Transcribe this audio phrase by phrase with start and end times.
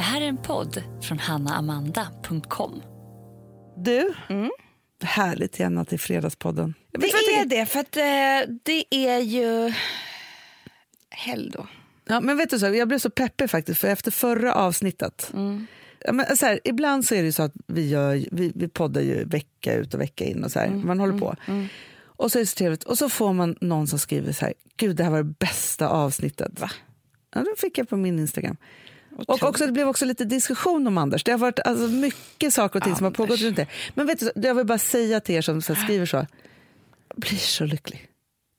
[0.00, 2.82] Det här är en podd från hannaamanda.com.
[3.76, 4.14] Du,
[5.02, 6.74] härligt igen att det är Fredagspodden.
[6.92, 9.72] Det är det, för att eh, det är ju
[11.10, 11.66] helg då.
[12.08, 15.32] Ja, men vet du så, jag blev så peppig faktiskt, för efter förra avsnittet...
[16.04, 19.00] Ja, men så här, ibland så är det så att vi, gör, vi, vi poddar
[19.00, 21.36] ju vecka ut och vecka in och så här, man håller på.
[22.02, 24.54] Och så är det så trevligt, och så får man någon som skriver så här,
[24.76, 26.60] gud det här var det bästa avsnittet.
[26.60, 26.70] Va?
[27.34, 28.56] Ja, det fick jag på min Instagram.
[29.28, 31.24] Och också, det blev också lite diskussion om Anders.
[31.24, 33.42] Det har varit alltså, mycket saker och ting som har pågått Anders.
[33.42, 33.66] runt det.
[33.94, 36.26] Men vet du, jag vill bara säga till er som så skriver så, jag
[37.16, 38.06] blir så lycklig.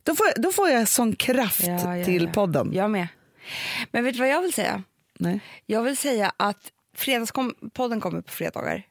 [0.04, 2.32] Då får, jag, då får jag sån kraft Ja, ja, till ja.
[2.32, 2.74] podden.
[2.74, 3.08] Jag med.
[3.92, 4.84] Men vet du vad jag vill säga?
[5.20, 5.40] Nej.
[5.66, 8.84] Jag vill säga att fredagspodden kommer på fredagar.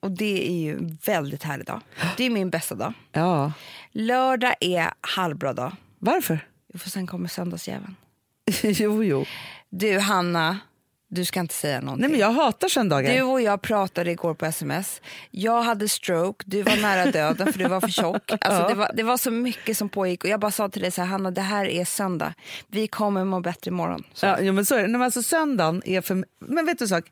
[0.00, 1.80] Och det är ju en väldigt härlig dag.
[2.16, 2.92] Det är min bästa dag.
[3.12, 3.52] Ja.
[3.92, 5.72] Lördag är halvbra dag.
[5.98, 6.46] Varför?
[6.74, 7.96] För sen kommer söndagsjäveln.
[8.62, 9.24] jo, jo.
[9.70, 10.58] Du Hanna,
[11.14, 12.00] du ska inte säga någonting.
[12.00, 13.14] Nej, men jag hatar söndagar.
[13.14, 15.00] Du och jag pratade igår på sms.
[15.30, 18.32] Jag hade stroke, du var nära döden för du var för tjock.
[18.40, 20.90] Alltså, det, var, det var så mycket som pågick och jag bara sa till dig
[20.90, 22.34] så här, Hanna det här är söndag.
[22.68, 24.04] Vi kommer må bättre imorgon.
[24.14, 24.26] Så.
[24.26, 24.86] Ja, jo, men så är det.
[24.86, 27.04] Nej, men alltså, söndagen är för Men vet du sak?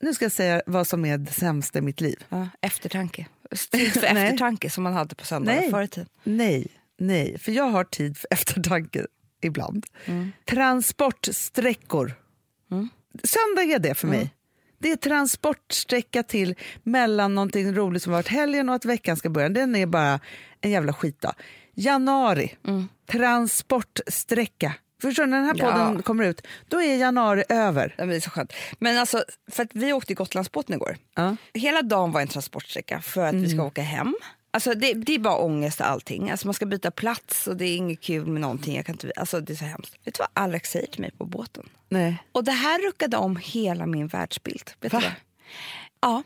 [0.00, 2.24] Nu ska jag säga vad som är det sämsta i mitt liv.
[2.28, 3.26] Ja, eftertanke.
[3.70, 4.24] Tid för Nej.
[4.24, 5.70] eftertanke som man hade på söndagar Nej.
[5.70, 6.08] förr i tiden.
[6.22, 6.66] Nej,
[6.98, 7.38] nej.
[7.38, 9.06] För jag har tid för eftertanke
[9.42, 9.86] ibland.
[10.44, 12.14] Transportsträckor.
[13.22, 14.30] Söndag är det för mig.
[14.78, 19.48] Det är transportsträcka till mellan någonting roligt som varit helgen och att veckan ska börja.
[19.48, 20.20] Den är bara
[20.60, 21.34] en jävla skitdag.
[21.74, 22.54] Januari,
[23.10, 24.74] transportsträcka.
[25.02, 25.72] Förstår du, när den här Ja.
[25.72, 27.94] podden kommer ut, då är januari över.
[27.98, 28.52] Ja, men det är så skönt.
[28.78, 30.96] Men alltså, för att vi åkte i Gotlandsbåten igår.
[31.14, 31.36] Ja.
[31.54, 34.14] Hela dagen var en transportsträcka för att vi ska åka hem.
[34.54, 36.30] Alltså det, det är bara ångest allting.
[36.30, 38.76] Alltså man ska byta plats och det är inget kul med någonting.
[38.76, 39.94] Jag kan inte, alltså det är så hemskt.
[40.04, 41.68] Vet du vad Alex säger till mig på båten?
[41.88, 42.22] Nej.
[42.32, 44.70] Och det här ruckade om hela min världsbild.
[44.80, 45.00] Vet du Va?
[45.00, 45.16] det?
[46.00, 46.22] Ja.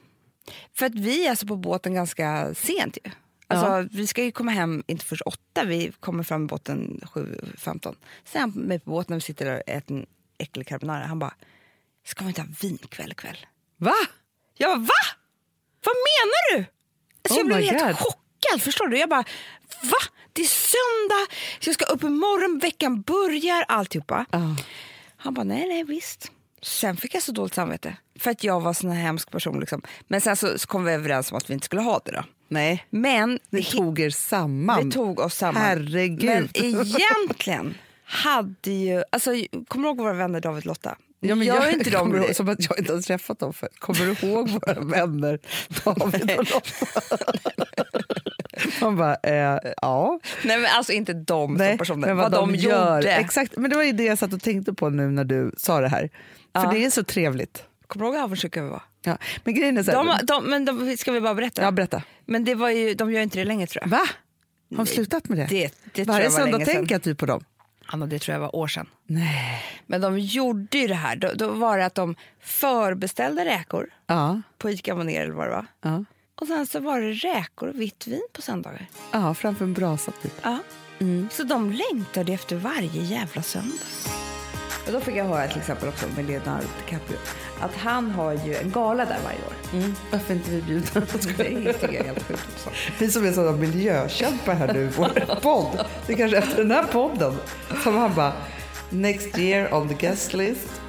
[0.74, 3.10] För att vi är alltså på båten ganska sent ju.
[3.46, 7.94] Alltså, Vi ska ju komma hem inte först åtta, vi kommer fram med båten 7.15.
[8.24, 10.06] Sen han med på båten och vi sitter där och äter en
[10.38, 11.06] äcklig carbonara.
[11.06, 11.34] Han bara,
[12.04, 13.46] ska vi inte ha vinkväll ikväll?
[13.76, 13.94] Va?
[14.56, 15.18] Jag bara, va?
[15.84, 16.78] Vad menar du?
[17.22, 18.12] Alltså, Oh jag blev helt God.
[18.46, 18.62] Chockad.
[18.62, 18.98] Förstår du?
[18.98, 19.24] Jag bara,
[19.82, 19.98] va?
[20.32, 24.26] Det är söndag, jag ska upp imorgon, veckan börjar, alltihopa.
[24.30, 24.56] Ja.
[25.16, 26.32] Han bara, nej, nej, visst.
[26.62, 27.96] Sen fick jag så dåligt samvete.
[28.18, 29.60] För att jag var en sån här hemsk person.
[29.60, 29.82] Liksom.
[30.08, 32.12] Men sen så, så kom vi överens om att vi inte skulle ha det.
[32.12, 32.24] då.
[32.48, 32.86] Nej.
[32.90, 34.84] Men Ni tog er samman.
[34.84, 35.62] vi tog oss samman.
[35.62, 36.24] Herregud.
[36.24, 37.74] Men egentligen
[38.04, 39.02] hade ju...
[39.12, 39.30] Alltså,
[39.68, 40.96] kommer du ihåg våra vänner David och Lotta?
[41.20, 42.18] Ja, men Gör jag, inte de det?
[42.18, 43.68] ihåg, som att jag inte har träffat dem för.
[43.78, 45.38] Kommer du ihåg våra vänner
[45.84, 47.32] David och Lotta?
[48.80, 50.20] Man bara, eh, ja.
[50.44, 52.06] Nej, men alltså inte de som personer.
[52.08, 53.12] men vad, de, gjorde.
[53.12, 55.80] Exakt, men det var ju det jag satt och tänkte på nu när du sa
[55.80, 56.10] det här.
[56.56, 56.70] För Ja.
[56.72, 57.62] det är så trevligt.
[57.86, 58.82] Kommer du ihåg hur avundsjuka vi var?
[59.04, 59.18] Ja.
[59.44, 61.62] Men grejen är så här, De, de, men de, ska vi bara berätta?
[61.62, 62.02] ja, berätta.
[62.26, 63.90] Men det var ju, de gör inte det längre tror jag.
[63.90, 64.00] Va?
[64.70, 65.46] Har de slutat med det?
[65.46, 67.44] Det, det Varje söndag tänker jag typ på dem.
[67.92, 68.86] Anna, det tror jag var år sedan.
[69.06, 69.62] Nej.
[69.86, 71.16] Men de gjorde ju det här.
[71.16, 75.50] Då, då var det att de förbeställde räkor Ja, på Ica Moner eller vad det
[75.50, 75.66] var.
[75.82, 76.04] ja.
[76.40, 78.86] Och sen så var det räkor och vitt vin på söndagar.
[79.12, 80.32] ja framför en brasa typ.
[80.42, 80.58] Ja.
[81.30, 83.78] Så de längtade efter varje jävla söndag.
[84.88, 87.16] Och då fick jag höra till exempel också med Leonardo DiCaprio
[87.60, 89.54] att han har ju en gala där varje år.
[89.72, 89.94] Mm.
[90.12, 91.00] Varför inte vi bjudna?
[91.00, 92.46] Det tycker jag är helt sjukt.
[92.54, 92.70] också.
[92.98, 95.86] Vi som är sådana miljökämpar här nu i vår podd.
[96.06, 97.34] Det är kanske efter den här podden
[97.82, 98.32] som han bara
[98.90, 100.80] next year on the guest list.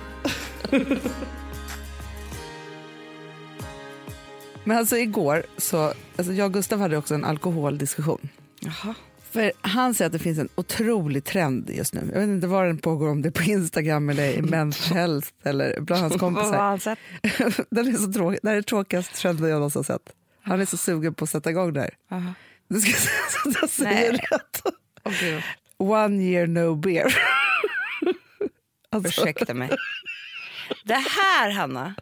[4.63, 8.29] Men alltså igår så, alltså jag och Gustav hade också en alkoholdiskussion.
[8.59, 8.95] Jaha.
[9.31, 12.09] För han säger att det finns en otrolig trend just nu.
[12.13, 15.27] Jag vet inte var den pågår, om det är på Instagram eller i Men's Health
[15.43, 16.57] eller bland hans Vad har kompisar.
[16.57, 16.99] han sett?
[17.69, 18.39] den är så tråkig.
[18.43, 20.13] Det här är trenden trenden jag någonsin har sett.
[20.41, 22.33] Han är så sugen på att sätta igång det här.
[22.67, 24.21] Du ska säga så att jag säger Nej.
[24.31, 24.61] rätt.
[25.21, 25.43] Gud.
[25.77, 27.15] One year no beer.
[28.91, 29.69] alltså, Ursäkta mig.
[30.85, 31.95] Det här, Hanna,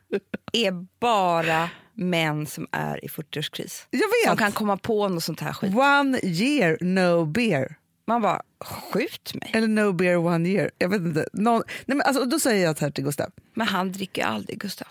[0.53, 3.85] är bara män som är i 40-årskris.
[3.89, 4.39] jag Som vet.
[4.39, 5.75] kan komma på något sånt här skit.
[5.75, 7.75] One year no beer.
[8.07, 9.51] Man bara, skjut mig.
[9.53, 10.71] Eller no beer one year.
[10.77, 11.27] Jag vet inte.
[11.33, 13.29] Någon, nej men alltså, då säger jag så här till Gustav.
[13.53, 14.87] Men han dricker aldrig, Gustav.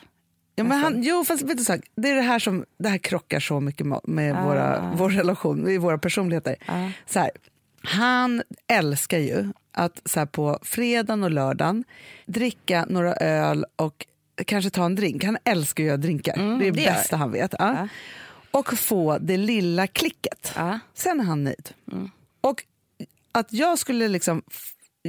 [0.59, 2.99] Ja, men han, jo, fast vet du, här, det är det här som det här
[2.99, 4.45] krockar så mycket med, med Ah.
[4.45, 6.57] våra, vår relation, med våra personligheter.
[6.67, 6.89] Ah.
[7.07, 7.31] Så här,
[7.83, 11.85] han älskar ju att så här, på fredagen och lördagen
[12.27, 14.07] dricka några öl och
[14.45, 15.25] kanske ta en drink.
[15.25, 16.37] Han älskar ju att göra drinkar.
[16.37, 17.55] det är det Mm, bästa han vet.
[17.59, 17.75] Ja.
[17.75, 17.89] Ja.
[18.51, 20.53] Och få det lilla klicket.
[20.57, 20.79] Ja.
[20.95, 21.71] Sen är han nöjd.
[21.93, 22.11] Mm.
[22.41, 22.65] Och
[23.33, 24.43] att jag skulle liksom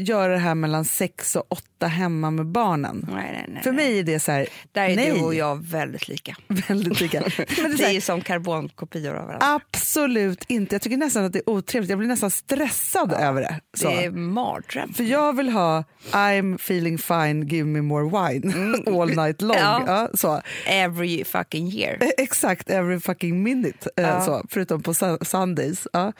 [0.02, 3.08] göra det här mellan sex och åtta hemma med barnen.
[3.14, 5.66] Nej, nej, nej, För mig är det så här, Där är nej, du och jag
[5.66, 6.36] väldigt lika.
[6.68, 7.20] väldigt lika.
[7.38, 9.60] Men det är Det är här, som karbonkopior av varandra.
[9.72, 10.76] absolut inte.
[10.76, 11.90] Jag tycker nästan att det är otrevligt.
[11.90, 13.60] Jag blir nästan stressad över det.
[13.78, 13.90] Så.
[13.90, 14.94] Det är mardröm.
[14.94, 18.54] För jag vill ha I'm feeling fine, give me more wine
[19.02, 19.58] all night long.
[19.58, 19.84] Ja.
[19.88, 20.42] Ja, så.
[20.66, 21.98] Every fucking year.
[22.02, 23.90] Eh, Exakt, every fucking minute.
[23.98, 24.22] eh, Ja.
[24.22, 25.88] Så, förutom på su- Sundays.
[25.94, 26.14] Ja.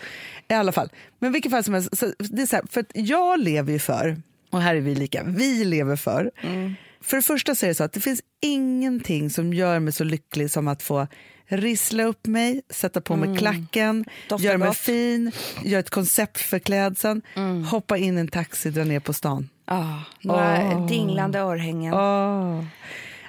[0.50, 0.90] I alla fall.
[1.20, 3.80] Men vilket fall som helst, så det är så här, för att jag lever ju
[3.80, 4.22] för,
[4.52, 6.32] och här är vi lika, vi lever för.
[7.02, 10.04] För det första så är det så att det finns ingenting som gör mig så
[10.04, 11.08] lycklig som att få
[11.50, 14.78] rissla upp mig, sätta på mig klacken, Doftar göra mig gott.
[14.78, 15.32] fin,
[15.64, 17.22] göra ett koncept för klädseln,
[17.72, 19.50] hoppa in i en taxi, dra ner på stan.
[19.66, 20.88] Ah, några Åh.
[20.88, 21.94] dinglande örhängen.
[21.94, 22.64] Åh.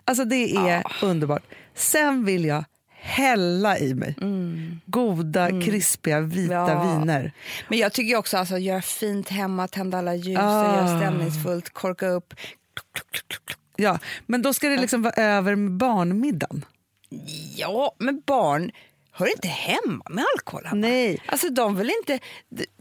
[0.04, 1.42] Alltså det är underbart.
[1.74, 2.64] Sen vill jag
[3.00, 4.14] hälla i mig
[4.86, 6.82] goda, krispiga, vita Ja.
[6.98, 7.32] viner.
[7.68, 10.76] Men jag tycker också alltså, göra fint hemma, tända alla ljus, Ah.
[10.76, 12.34] göra stämningsfullt, korka upp.
[13.76, 16.64] Ja, men då ska det liksom vara över med barnmiddagen.
[17.56, 18.70] Ja, men barn
[19.12, 20.66] hör inte hemma med alkohol.
[20.66, 20.80] Hanna.
[20.88, 21.22] Nej.
[21.26, 22.18] Alltså de vill inte...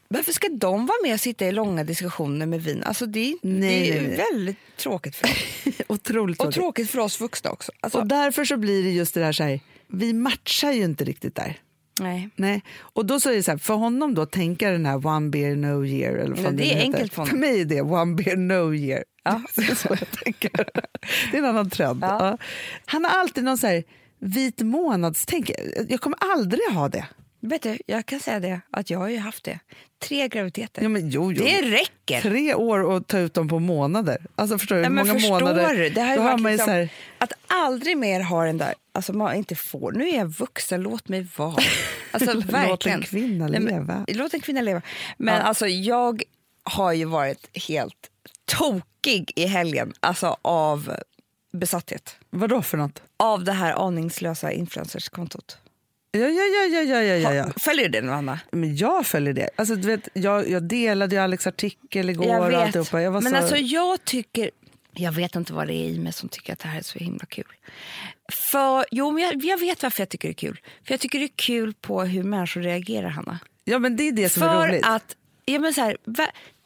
[0.09, 2.83] Varför ska de vara med och sitta i långa diskussioner med vin?
[2.83, 5.73] Alltså det är, Nej, det är nej, väldigt tråkigt för dem.
[5.87, 6.55] Otroligt Och tråkigt.
[6.61, 7.71] tråkigt för oss vuxna också.
[7.79, 11.03] Alltså, Och därför så blir det just det där så här, vi matchar ju inte
[11.03, 11.59] riktigt där.
[12.01, 12.29] nej.
[12.35, 12.63] Nej.
[12.79, 15.55] Och då så är det så här, för honom då tänka den här one beer
[15.55, 16.15] no year.
[16.15, 17.29] Eller vad det är enkelt för honom.
[17.29, 19.03] För mig är det one beer no year.
[19.23, 19.41] Ja.
[19.55, 20.51] Det är så jag tänker.
[21.31, 22.03] Det är en annan trend.
[22.03, 22.17] Ja.
[22.19, 22.37] Ja.
[22.85, 23.83] Han har alltid någon så här
[24.19, 25.51] vit månadstänk.
[25.89, 27.05] Jag kommer aldrig ha det.
[27.39, 29.59] Vet du, jag kan säga det, att jag har ju haft det.
[29.99, 30.81] Tre graviditeter.
[30.81, 31.43] Ja, men jo, jo.
[31.43, 32.21] Det räcker.
[32.21, 34.17] Tre år och ta ut dem på månader.
[34.35, 34.81] Alltså förstår du?
[34.81, 35.73] Nej, men många förstår månader?
[35.75, 35.89] du?
[35.89, 39.35] Det här Då har man liksom, här, Att aldrig mer ha den där, alltså man
[39.35, 41.55] inte får, nu är jag vuxen, låt mig vara.
[42.11, 42.33] Alltså,
[42.67, 44.05] Låt en kvinna Nej, leva.
[44.07, 44.81] Låt en kvinna leva.
[45.17, 45.41] Men Ja.
[45.41, 46.23] alltså jag
[46.63, 48.09] har ju varit helt
[48.45, 50.93] tokig i helgen, alltså av
[51.53, 52.15] besatthet.
[52.29, 53.01] vadå för något?
[53.17, 55.57] Av det här aningslösa influencerskontot.
[56.11, 58.39] Ja, ja, ja, ja, ja, ja, ja, Följer du det nu, Anna?
[58.51, 59.49] Men jag följer det.
[59.55, 62.57] Alltså, du vet, jag, jag delade ju Alex artikel igår Jag och vet.
[62.57, 63.01] alltihopa.
[63.01, 63.37] Jag var Men så...
[63.37, 64.51] alltså jag tycker...
[64.93, 66.99] Jag vet inte vad det är i mig som tycker att det här är så
[66.99, 67.45] himla kul.
[68.51, 70.59] För, jo, men jag, jag vet varför jag tycker det är kul.
[70.85, 73.39] För jag tycker det är kul på hur människor reagerar, Hanna.
[73.63, 74.85] Ja, men det är det som är För roligt.
[74.85, 75.15] att,
[75.45, 75.97] ja, men så här,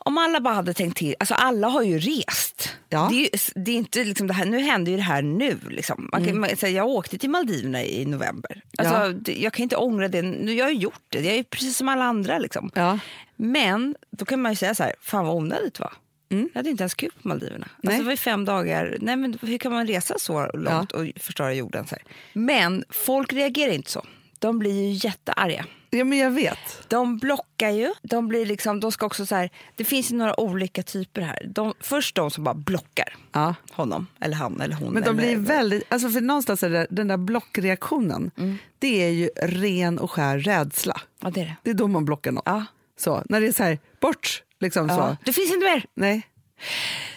[0.06, 2.70] om alla bara hade tänkt till, alltså alla har ju rest.
[2.90, 3.08] Ja.
[3.12, 5.58] Det, är, ju- det är inte liksom det här, nu händer ju det här nu.
[5.70, 6.10] Liksom.
[6.12, 8.62] Man kan, man, så här, jag åkte till Maldiverna i november.
[8.78, 9.08] Alltså, Mm.
[9.12, 9.18] Ja.
[9.22, 11.78] det, jag kan inte ångra det, nu, jag har ju gjort det, jag är precis
[11.78, 12.38] som alla andra.
[12.40, 12.72] Liksom.
[12.76, 13.00] Ja.
[13.36, 15.94] Men då kan man ju säga så här, fan vad onödigt det var.
[16.30, 17.66] Jag hade inte ens kul på Maldiverna.
[17.76, 17.98] Alltså, Mm.
[18.00, 18.98] Det var ju fem dagar.
[19.02, 21.88] Nej, men hur kan man resa så långt och förstöra jorden?
[21.88, 22.04] Så här?
[22.34, 24.06] Men folk reagerar inte så.
[24.40, 25.66] De blir ju jättearga.
[25.92, 26.90] Ja, men jag vet.
[26.90, 27.94] De blockar ju.
[28.02, 31.46] De, blir liksom, de ska också så här, det finns ju några olika typer här.
[31.56, 33.56] De, först de som bara blockar Ja.
[33.72, 34.94] honom, eller han eller hon.
[34.94, 38.58] Men de eller, blir väldigt, alltså för någonstans är det, den där blockreaktionen, Mm.
[38.80, 41.02] det är ju ren och skär rädsla.
[41.22, 41.56] Ja, det är det.
[41.64, 42.44] Det är då man blockar något.
[42.46, 42.66] Ja.
[43.00, 44.96] Så, när det är så här, bort, liksom Ja.
[44.98, 45.18] så.
[45.26, 45.86] Det finns inte mer.
[45.94, 46.28] Nej.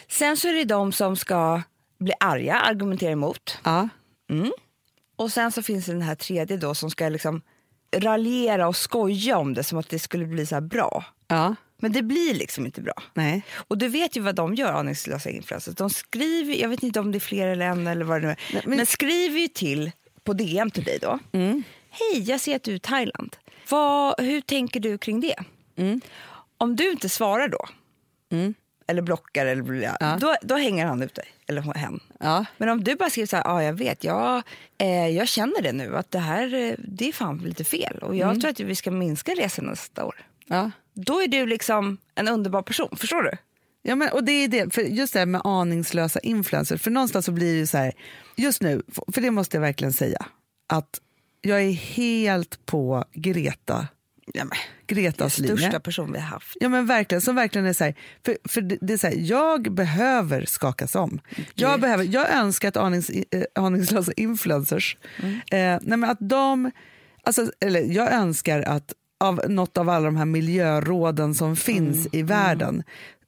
[0.09, 1.62] Sen så är det de som ska
[1.99, 3.59] bli arga, argumentera emot.
[3.65, 3.88] Ja.
[5.17, 7.41] Och sen så finns det den här tredje då som ska liksom
[8.00, 11.05] raljera och skoja om det som att det skulle bli så bra.
[11.29, 11.55] Ja.
[11.79, 12.94] Men det blir liksom inte bra.
[13.14, 13.43] Nej.
[13.69, 15.75] Och du vet ju vad de gör, aningslösa influencers.
[15.75, 18.32] De skriver, jag vet inte om det är fler eller en eller vad det nu
[18.32, 18.77] är, Nej, men...
[18.77, 19.93] men- skriver ju till
[20.24, 21.19] på DM till dig då.
[21.32, 21.63] Mm.
[21.91, 23.36] Hej, jag ser att du är i Thailand.
[23.70, 25.36] Vad, hur tänker du kring det?
[25.77, 26.01] Mm.
[26.58, 27.69] Om du inte svarar då,
[28.86, 30.17] eller blockar, eller bla, Ja.
[30.20, 32.00] då, då hänger han ut dig, eller hen.
[32.20, 32.44] Ja.
[32.56, 34.43] Men om du bara skriver så här, ja jag vet, jag,
[34.79, 38.17] eh, jag känner det nu, att det här eh, det är fan lite fel och
[38.17, 40.26] jag tror att vi ska minska resan nästa år.
[40.46, 40.70] Ja.
[40.94, 43.32] Då är du liksom en underbar person, förstår du?
[43.82, 47.26] Ja, men, och det är det, för just det här med aningslösa influencers, för någonstans
[47.26, 47.93] så blir det så här,
[48.36, 50.26] just nu, för det måste jag verkligen säga,
[50.69, 51.00] att
[51.41, 53.88] jag är helt på Greta,
[54.33, 55.81] Ja, men, Gretas den största linje.
[55.81, 56.57] person vi har haft.
[56.61, 59.15] Ja men verkligen, som verkligen är så här, för, för det, det är så här,
[59.19, 61.21] jag behöver skakas om.
[61.55, 65.35] Jag, behöver, jag önskar att anings, eh, aningslösa influencers, Mm.
[65.35, 66.71] eh, nej men att de,
[67.23, 72.09] alltså, eller jag önskar att av något av alla de här miljöråden som finns Mm.
[72.13, 72.83] i världen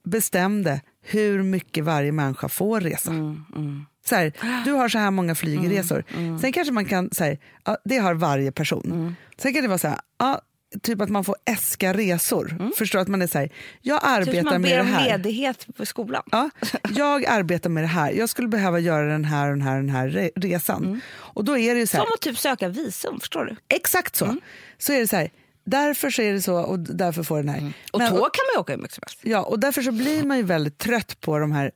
[0.04, 3.10] bestämde hur mycket varje människa får resa.
[3.10, 4.32] Mm, Så här,
[4.64, 6.04] du har så här många flygresor.
[6.40, 8.92] Sen kanske man kan säga, ja, det har varje person.
[8.92, 9.14] Mm.
[9.38, 10.40] Sen kan det vara så här, ja,
[10.82, 12.72] typ att man får äska resor.
[12.78, 13.50] Förstår att man är så här,
[13.82, 15.04] jag Typ arbetar som man med ber det om här.
[15.18, 16.22] ledighet på skolan.
[16.32, 16.50] Ja,
[16.94, 18.10] jag arbetar med det här.
[18.12, 21.00] Jag skulle behöva göra den här den här, den här re- resan.
[21.14, 23.56] Och då är det ju så här, Som att typ söka visum, förstår du?
[23.76, 24.24] exakt så.
[24.24, 24.40] Mm.
[24.78, 25.30] Så är det så här,
[25.66, 27.72] därför så är det så och därför får den här.
[27.92, 29.18] Och Men- tåg kan man ju åka hur mycket som helst.
[29.22, 31.70] Ja, och därför så blir man ju väldigt trött på de här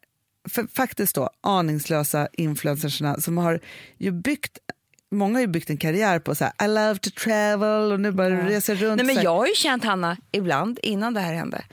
[0.50, 3.60] för, faktiskt då aningslösa influencersna som har
[3.98, 4.58] ju byggt
[5.10, 8.12] Många har ju byggt en karriär på så här, I love to travel och nu
[8.12, 9.02] bara reser runt.
[9.02, 11.64] Nej, men jag har ju känt, Hanna, ibland innan det här hände,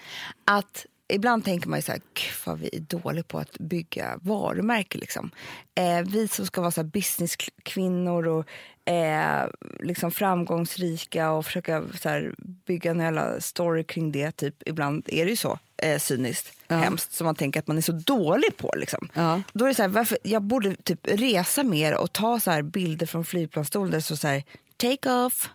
[0.45, 4.19] att ibland tänker man ju så här, "Gud, vad vi är dåliga på att bygga
[4.21, 4.97] varumärke.
[4.97, 5.31] Liksom.
[5.75, 8.45] Eh, vi som ska vara så businesskvinnor och
[8.87, 14.31] eh, liksom framgångsrika och försöka så här, bygga en jävla story kring det.
[14.31, 14.55] Typ.
[14.65, 17.91] Ibland är det ju så eh, cyniskt, hemskt, som man tänker att man är så
[17.91, 18.73] dålig på.
[18.77, 19.09] Liksom.
[19.13, 19.41] Ja.
[19.53, 22.61] Då är det så här, varför, jag borde typ resa mer och ta så här
[22.61, 24.43] bilder från flygplansstolen där det står så här,
[24.77, 25.49] take off,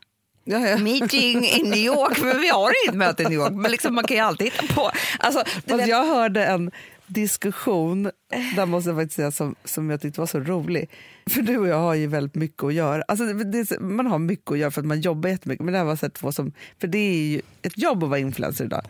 [0.45, 0.79] ja, ja.
[0.79, 3.53] meeting i New York, men vi har inget möte i New York.
[3.53, 4.91] Men liksom, man kan ju alltid hitta på.
[5.19, 6.71] Alltså, jag hörde en
[7.12, 8.11] diskussion,
[8.57, 10.90] där måste jag faktiskt säga, som, som jag tyckte var så rolig.
[11.31, 13.02] För du och jag har ju väldigt mycket att göra.
[13.09, 15.64] Alltså, det, man har mycket att göra för att man jobbar jättemycket.
[15.64, 18.21] Men det här var så två som, för det är ju ett jobb att vara
[18.21, 18.83] influencer idag.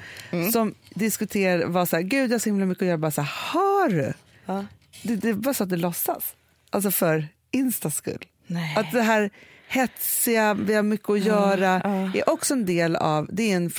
[0.53, 2.99] Som diskuterar, var så här, gud jag har så himla mycket att göra.
[2.99, 4.13] Bara så här, har du?
[4.47, 4.67] Ja.
[5.03, 6.35] Det, det bara så att du låtsas.
[6.71, 8.25] Alltså för Instas skull.
[8.47, 8.77] Nej.
[8.77, 9.31] Att det här
[9.69, 11.81] hetsiga, vi har mycket att göra,
[12.15, 13.71] är också en del av, det är en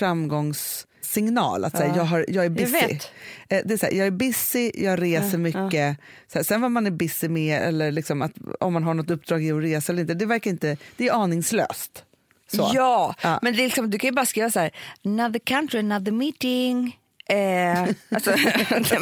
[1.13, 1.65] framgångssignal.
[1.65, 2.71] Att säga, jag, har, jag är busy.
[2.71, 3.11] vet.
[3.49, 5.97] Eh, Det är så jag är busy, jag reser mycket.
[6.27, 9.09] Så här, sen vad man är busy med, eller liksom att, om man har något
[9.11, 12.03] uppdrag i att resa eller inte, det verkar inte, det är aningslöst.
[12.51, 12.71] Så.
[12.73, 13.39] Ja, Ja.
[13.41, 14.71] men det är liksom, du kan ju bara skriva så här,
[15.05, 16.99] another country, another meeting.
[17.29, 18.29] Eh, alltså,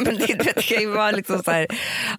[0.04, 1.66] men det, det kan ju vara liksom så här,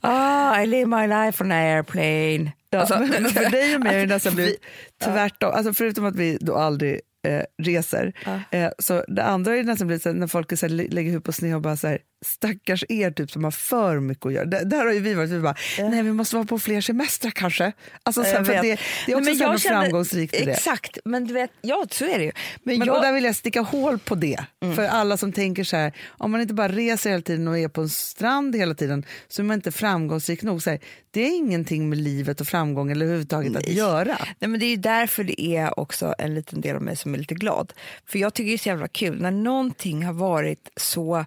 [0.02, 2.52] ah, I live my life on an airplane.
[2.70, 2.94] Ja, Alltså,
[3.40, 4.62] för dig och mig har det nästan vi- blivit
[5.04, 5.52] tvärtom.
[5.54, 8.14] Alltså förutom att vi då aldrig eh, reser.
[8.52, 10.88] Eh, så det andra ju nästan blivit så här, när folk är så här, lä-
[10.90, 14.26] lägger huvudet på sned och bara så här, stackars er typ som har för mycket
[14.26, 14.46] att göra.
[14.46, 17.32] Det, där har ju vi varit, vi bara, nej vi måste vara på fler semestrar
[17.32, 17.72] kanske.
[18.04, 18.46] Alltså, vet.
[18.46, 18.62] det,
[19.06, 20.52] det är också men jag kände- framgångsrikt i det.
[20.52, 22.32] Exakt, men du vet, ja så är det ju.
[22.64, 24.40] Men, Men, jag, och där vill jag sticka hål på det.
[24.64, 24.76] Mm.
[24.76, 27.68] För alla som tänker så här, om man inte bara reser hela tiden och är
[27.68, 30.64] på en strand hela tiden så är man inte framgångsrik nog.
[30.64, 30.80] Så här,
[31.12, 34.18] det är ingenting med livet och framgång eller överhuvudtaget att göra.
[34.40, 37.14] Nej, men det är ju därför det är också en liten del av mig som
[37.14, 37.74] är lite glad.
[38.06, 41.26] För jag tycker det är så jävla kul när någonting har varit så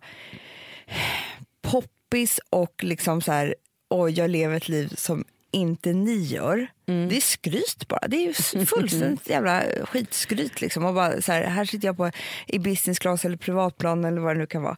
[1.62, 3.54] poppis och liksom så här,
[3.90, 6.66] oj jag lever ett liv som inte ni gör.
[6.88, 7.08] Mm.
[7.08, 8.08] Det är skryt bara.
[8.08, 10.60] Det är ju fullständigt jävla skitskryt.
[10.60, 10.84] Liksom.
[10.84, 12.10] Och bara så här, här sitter jag på
[12.46, 14.76] i business class eller privatplan eller vad det nu kan vara.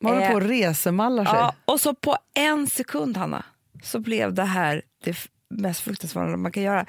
[0.00, 1.34] Man håller Eh, på och resemallar sig.
[1.34, 3.44] Ja, och så på en sekund, Hanna,
[3.82, 5.16] så blev det här det
[5.50, 6.86] mest fruktansvärda man kan göra.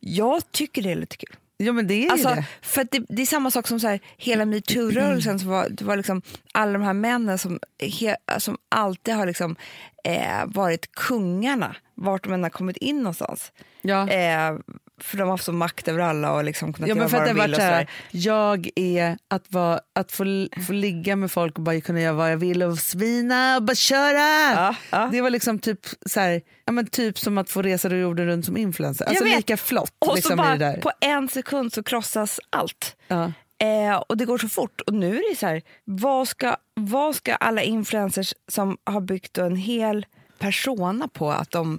[0.00, 1.36] Jag tycker det är lite kul.
[1.64, 2.44] Ja men det är Alltså, det.
[2.62, 5.38] för det, det är samma sak som så här, hela metoo-rörelsen.
[5.38, 7.58] Som var, det var liksom alla de här männen som,
[8.00, 9.56] he, som alltid har liksom,
[10.04, 13.52] eh, varit kungarna vart de än har kommit in någonstans.
[13.82, 14.08] Ja.
[14.08, 14.54] Eh,
[15.00, 17.28] för de har haft så makt över alla och liksom kunnat Ja, göra för vad
[17.28, 17.54] de vill.
[17.54, 20.24] så här, jag är att, vara, att få,
[20.66, 23.74] få ligga med folk och bara kunna göra vad jag vill och svina och bara
[23.74, 24.52] köra.
[24.54, 25.08] Ja, ja.
[25.12, 28.44] Det var liksom typ, så här, ja, men typ som att få resa jorden runt
[28.44, 29.04] som influencer.
[29.04, 29.92] Alltså lika flott.
[29.98, 32.96] Och liksom, så bara på en sekund så krossas allt.
[33.08, 33.32] Ja.
[33.58, 34.80] Eh, och det går så fort.
[34.80, 39.38] Och nu är det så här, vad ska, vad ska alla influencers som har byggt
[39.38, 40.06] en hel
[40.38, 41.78] persona på att de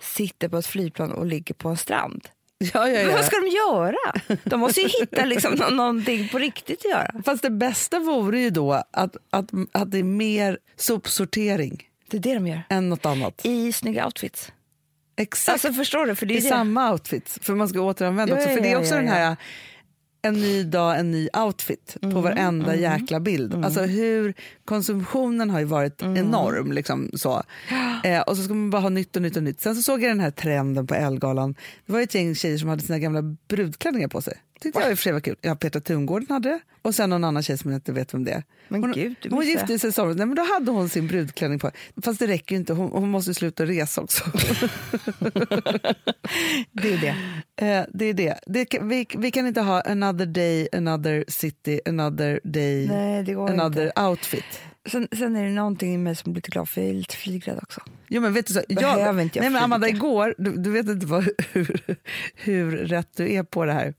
[0.00, 2.28] sitter på ett flygplan och ligger på en strand?
[2.74, 3.12] Ja, ja, ja.
[3.16, 4.38] Vad ska de göra?
[4.44, 7.10] De måste ju hitta liksom nå- någonting på riktigt att göra.
[7.24, 12.20] Fast det bästa vore ju då att, att, att det är mer sopsortering Det är
[12.20, 12.62] det de gör.
[12.68, 13.40] än något annat.
[13.46, 14.52] I snygga outfits.
[15.16, 15.52] Exakt.
[15.52, 16.14] Alltså förstår du?
[16.14, 16.48] För det I är det.
[16.48, 18.48] samma outfit, för man ska återanvända också.
[18.48, 19.36] För det är också den här
[20.22, 23.64] en ny dag, en ny outfit Mm, på varenda jäkla bild.
[23.64, 24.34] Alltså hur
[24.64, 26.16] konsumtionen har ju varit Mm.
[26.16, 26.72] enorm.
[26.72, 27.42] Liksom, så.
[28.04, 29.60] Eh, och så ska man bara ha nytt och nytt och nytt.
[29.60, 31.54] Sen så såg jag den här trenden på Elgalan.
[31.86, 34.34] Det var ett gäng tjejer som hade sina gamla brudklänningar på sig.
[34.60, 35.36] Tyckte jag i och för sig var kul.
[35.40, 38.24] Ja, Petra Tungården hade det och sen någon annan tjej som jag inte vet vem
[38.24, 38.44] det är.
[38.68, 40.16] Men hon gud, du hon gifte sig i somras.
[40.16, 41.70] Nej, men då hade hon sin brudklänning på.
[42.02, 44.24] Fast det räcker ju inte, hon, hon måste sluta resa också.
[46.72, 47.16] Det är det.
[47.66, 48.38] Eh, det är det.
[48.46, 54.02] det vi, vi kan inte ha another day, another city, another day, Nej, another inte.
[54.02, 54.60] outfit.
[54.88, 57.16] Sen, sen är det någonting i mig som blir lite glad för jag är lite
[57.16, 57.80] flygrädd också.
[58.08, 61.06] Jo, men vet du, så, inte jag nej, men Amanda, igår, du, du vet inte
[61.06, 61.96] vad, hur,
[62.34, 63.94] hur rätt du är på det här.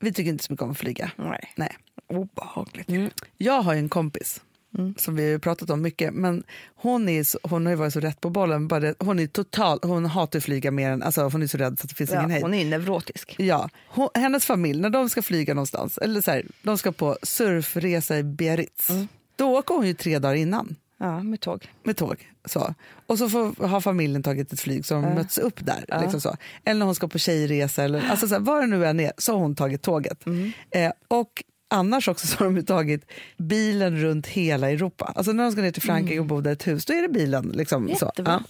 [0.00, 1.10] Vi tycker inte så mycket om att flyga.
[1.16, 1.52] Nej.
[1.56, 1.76] Nej.
[2.06, 3.12] Obehagligt.
[3.36, 4.40] Jag har en kompis
[4.78, 4.94] Mm.
[4.98, 6.42] som vi har pratat om mycket, men
[6.74, 8.68] hon, är så, hon har ju varit så rätt på bollen.
[8.68, 11.58] Bara det, hon är total, hon hatar att flyga mer än, alltså hon är så
[11.58, 12.42] rädd så att det finns Ja, ingen hejd.
[12.42, 13.34] hon är neurotisk.
[13.38, 17.16] Ja, hon, hennes familj, när de ska flyga någonstans, eller så här, de ska på
[17.22, 19.08] surfresa i Biarritz, Mm.
[19.36, 21.68] då åker hon ju tre dagar innan Ja, med tåg.
[21.82, 22.28] med tåg.
[22.48, 22.74] Så.
[23.06, 26.00] Och så får, har familjen tagit ett flyg så de möts upp där.
[26.00, 26.36] Liksom så.
[26.64, 29.12] Eller när hon ska på tjejresa, eller, alltså så här, var det nu än är,
[29.18, 30.26] så har hon tagit tåget.
[30.26, 30.52] Mm.
[30.70, 35.12] Eh, och annars också så har de tagit bilen runt hela Europa.
[35.16, 37.08] Alltså när de ska ner till Frankrike och bo där ett hus, då är det
[37.08, 37.52] bilen.
[37.54, 38.12] Liksom, så.
[38.16, 38.42] Ja.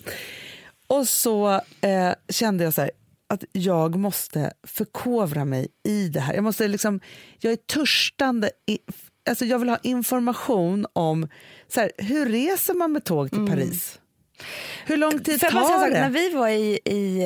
[0.87, 2.91] Och så eh, kände jag så här,
[3.29, 6.35] att jag måste förkovra mig i det här.
[6.35, 7.01] Jag, måste liksom,
[7.39, 8.51] jag är törstande.
[8.67, 8.79] I,
[9.29, 11.29] alltså jag vill ha information om
[11.69, 14.01] så här, hur reser man med tåg till Paris.
[14.87, 16.01] Hur lång tid en tar det?
[16.01, 17.23] När vi var i, i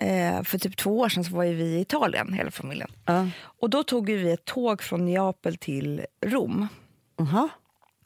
[0.00, 2.90] eh, för typ två år sedan så var vi i Italien, hela familjen.
[3.04, 3.28] Ja.
[3.42, 6.68] Och då tog vi ett tåg från Neapel till Rom.
[7.16, 7.48] Jaha.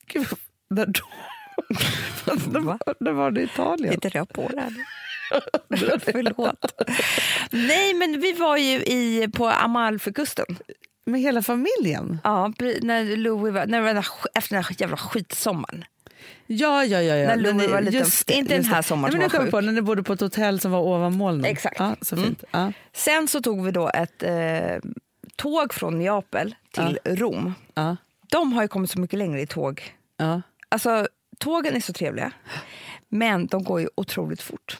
[0.06, 0.26] Gud,
[0.70, 1.02] när, då?
[3.00, 3.94] när, var, det i Italien?
[3.94, 4.74] Lite röd på det.
[6.00, 6.72] Förlåt.
[7.50, 10.46] Nej, men vi var ju i, på Amalfikusten.
[11.06, 12.18] Med hela familjen?
[12.24, 12.52] Ja,
[12.82, 15.84] när Louis var, när var efter den här jävla skitsommaren.
[16.46, 17.14] Ja, ja, ja.
[17.16, 17.26] ja.
[17.28, 18.06] När Louis Men ni- var liten.
[18.26, 19.50] det, Inte den här sommaren Nej, men som var sjuk.
[19.50, 21.44] på när ni bodde på ett hotell som var ovan molnen.
[21.44, 21.76] Exakt.
[21.78, 22.26] Ja, så Mm.
[22.26, 22.44] fint.
[22.50, 24.90] Ja, Sen så tog vi då ett eh,
[25.36, 27.54] tåg från Neapel till Rom.
[27.74, 27.96] ja,
[28.30, 29.82] De har ju kommit så mycket längre i tåg.
[30.16, 30.42] ja.
[30.68, 32.32] Alltså, tågen är så trevliga,
[33.08, 34.78] men de går ju otroligt fort.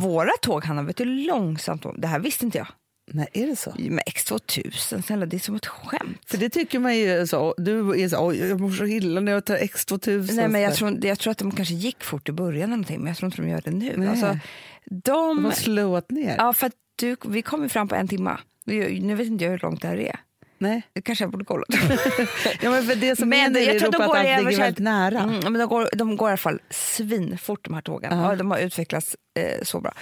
[0.00, 2.00] Våra tåg, Hanna, vet du långsamt de...
[2.00, 2.66] Det här visste inte jag.
[3.06, 3.74] Nej, är det så?
[3.78, 6.18] Med X2000, snälla, det är som ett skämt.
[6.26, 9.32] För det tycker man ju så, du är så, oj, jag mår så illa när
[9.32, 10.32] jag tar X2000.
[10.32, 12.98] Nej, men jag, tror, jag tror att de kanske gick fort i början, eller någonting,
[12.98, 13.94] men jag tror inte de gör det nu.
[13.96, 14.08] Nej.
[14.08, 14.38] Alltså,
[14.84, 16.34] De de, har slowat ner.
[16.38, 18.36] ja, för du, vi kom ju fram på en timme.
[18.64, 20.20] Nu vet inte jag hur långt det här är.
[20.58, 20.82] Nej.
[20.92, 21.64] Det kanske jag borde kolla.
[22.62, 25.18] Ja, men för det som Men nere i Europa de att allt ligger väldigt nära.
[25.18, 28.18] Mm, men de, går, de går i alla fall svinfort de här tågen.
[28.18, 28.30] Ja.
[28.30, 29.92] Ja, de har utvecklats eh, så bra.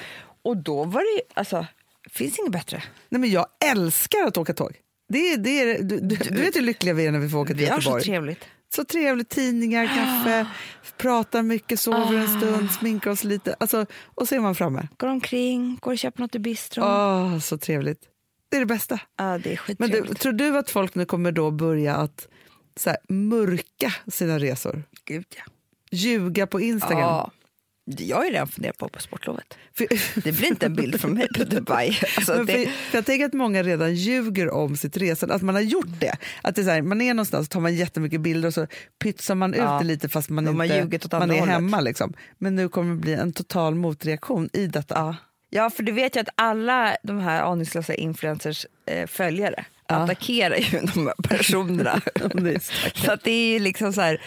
[0.43, 1.67] Och då var det ju, alltså,
[2.13, 2.83] finns inget bättre.
[3.09, 4.73] Nej, men jag älskar att åka tåg.
[5.09, 7.49] Det det är, du, du, du vet hur lyckliga vi är när vi får åka
[7.49, 8.03] till Vi har så Göteborg.
[8.05, 8.45] trevligt.
[8.75, 10.47] Så trevligt, tidningar, kaffe,
[10.97, 13.57] pratar mycket, sover en stund, sminkar oss lite.
[13.61, 14.89] Alltså, och så är man framme.
[14.97, 16.85] Går omkring, går och köper något i bistron.
[16.87, 18.01] Åh, så trevligt.
[18.51, 19.01] Det är det bästa.
[19.19, 20.09] Ja, det är Men skittrevligt.
[20.09, 22.29] du, tror du att folk nu kommer då börja att
[22.77, 24.83] så här, mörka sina resor?
[25.05, 25.43] Gud, ja.
[25.91, 27.01] Ljuga på Instagram?
[27.01, 27.31] ja.
[27.99, 29.59] Jag har ju redan funderat på på sportlovet.
[29.75, 29.87] För,
[30.25, 31.99] Det blir inte en bild från mig på Dubai.
[32.17, 35.43] Alltså, men det, för, för jag tänker att många redan ljuger om sitt resande, att
[35.43, 36.17] man har gjort det.
[36.43, 38.67] Att det är här, man är någonstans tar man jättemycket bilder och så
[39.03, 41.81] pytsar man ut Ja, det lite fast man, de inte, man är hemma.
[41.81, 42.13] Liksom.
[42.39, 44.95] Men nu kommer det bli en total motreaktion i detta.
[44.95, 45.17] ja.
[45.51, 50.81] ja, för du vet ju att alla de här aningslösa influencers eh, följare attackerar ju
[50.95, 52.01] de här personerna.
[52.95, 54.23] Så att det är liksom så här,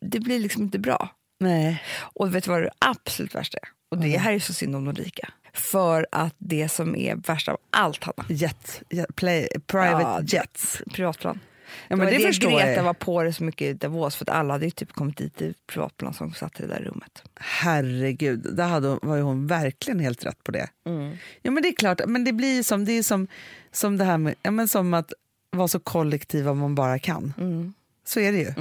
[0.00, 1.15] det blir liksom inte bra.
[1.40, 1.82] Nej.
[1.98, 3.68] Och vet du vad det absolut värsta är?
[3.90, 5.28] Och det här är så synd om de rika.
[5.52, 10.82] För att det som är värst av allt, Hanna, Jet, jet, play, private Ja, jets.
[10.92, 11.40] privatplan.
[11.88, 12.82] Ja, men det, det förstår Greta jag.
[12.82, 15.54] var på det så mycket i Davos för att alla hade typ kommit dit i
[15.66, 17.22] privatplan som satt i det där rummet.
[17.40, 20.68] Herregud, där hade hon, var ju hon verkligen helt rätt på det.
[20.86, 21.16] Mm.
[21.42, 23.26] Ja, men det är klart, men det blir som, det är som,
[23.72, 25.12] som det här med, ja, men som att
[25.50, 27.32] vara så kollektiva man bara kan.
[27.38, 27.74] Mm.
[28.04, 28.52] Så är det ju.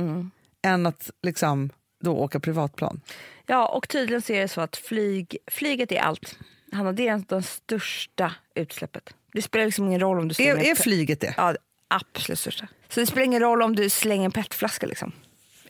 [0.61, 1.69] Än att liksom
[2.05, 3.01] då åka privatplan.
[3.45, 6.39] Ja, och tydligen så är det så att flyg, flyget är allt.
[6.71, 9.13] Hanna, det är det största utsläppet.
[9.33, 10.55] Det spelar liksom ingen roll om du slänger...
[10.55, 11.33] Är, är flyget det?
[11.37, 11.55] Ja,
[11.87, 12.67] absolut största.
[12.89, 15.11] Så det spelar ingen roll om du slänger en petflaska liksom.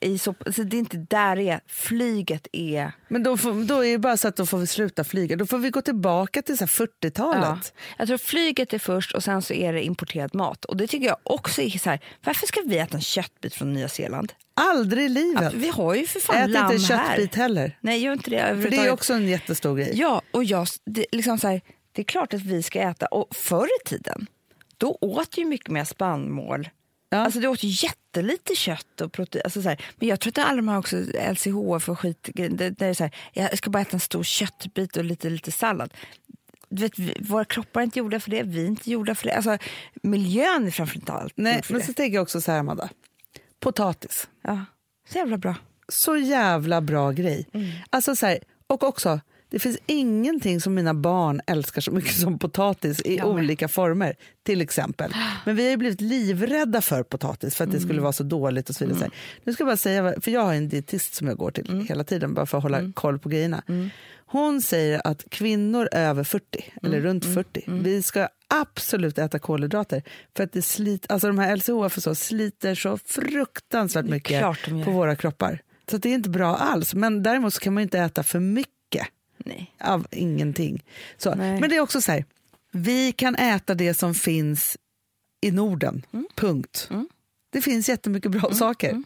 [0.06, 1.60] I sop- så det är inte där det är.
[1.68, 2.91] Flyget är...
[3.08, 5.36] Men då, får, då är det bara så att då får vi sluta flyga.
[5.36, 7.74] Då får vi gå tillbaka till så här 40-talet.
[7.76, 7.96] Ja.
[7.98, 10.65] Jag tror flyget är först och sen så är det importerad mat.
[10.65, 13.74] Och det tycker jag också är så här, varför ska vi äta en köttbit från
[13.74, 14.34] Nya Zeeland?
[14.54, 15.44] Aldrig i livet.
[15.44, 17.08] Ja, vi har ju för fan Ät lamm inte här.
[17.08, 17.78] köttbit heller.
[17.82, 19.91] Nej, gör inte det För det är också en jättestor grej.
[19.94, 23.06] Ja, och jag, det, liksom så här, det är klart att vi ska äta.
[23.06, 24.28] Och förr i tiden,
[24.78, 26.70] då åt ju mycket mer spannmål.
[27.15, 27.21] Ja.
[27.21, 29.41] Alltså det åt jättelite kött och protein.
[29.45, 29.86] Alltså så här.
[29.95, 30.97] Men jag tror att alla de har också
[31.32, 32.30] LCHF och skit.
[32.34, 35.51] Det, det är så här, jag ska bara äta en stor köttbit och lite, lite
[35.51, 35.93] sallad.
[36.69, 39.28] Du vet, vi, våra kroppar är inte gjorda för det, vi är inte gjorda för
[39.28, 39.36] det.
[39.36, 39.58] Alltså,
[40.04, 41.86] miljön är framför allt Nej, men det.
[41.86, 42.89] så tänker jag också så här, Amanda.
[43.60, 44.28] Potatis.
[44.41, 44.65] Ja,
[45.10, 45.56] så jävla bra.
[45.88, 47.47] Så jävla bra grej.
[47.54, 47.71] Mm.
[47.89, 49.19] Alltså så här, och också,
[49.56, 54.15] det finns ingenting som mina barn älskar så mycket som potatis i olika former.
[54.44, 55.13] till exempel.
[55.46, 57.88] Men vi har ju blivit livrädda för potatis för att det Mm.
[57.88, 58.70] skulle vara så dåligt.
[58.70, 59.00] och så vidare.
[59.00, 59.12] Här,
[59.44, 61.86] Nu ska jag bara säga, för jag har en dietist som jag går till Mm.
[61.88, 63.63] hela tiden bara för att hålla koll på grejerna.
[64.26, 67.08] Hon säger att kvinnor över 40, eller Mm.
[67.10, 70.04] runt 40, vi ska absolut äta kolhydrater.
[70.38, 74.41] För att det slit, alltså de här LCHF och så sliter så fruktansvärt mycket
[74.86, 75.60] på våra kroppar.
[75.91, 76.94] Så det är inte bra alls.
[76.94, 78.72] Men däremot så kan man inte äta för mycket
[79.38, 79.74] Nej.
[79.80, 80.84] av ingenting.
[81.17, 81.60] Så, Nej.
[81.60, 82.26] men det är också så här,
[82.71, 84.78] vi kan äta det som finns
[85.41, 86.28] i Norden, Mm.
[86.36, 86.89] punkt.
[87.50, 89.04] Det finns jättemycket bra saker.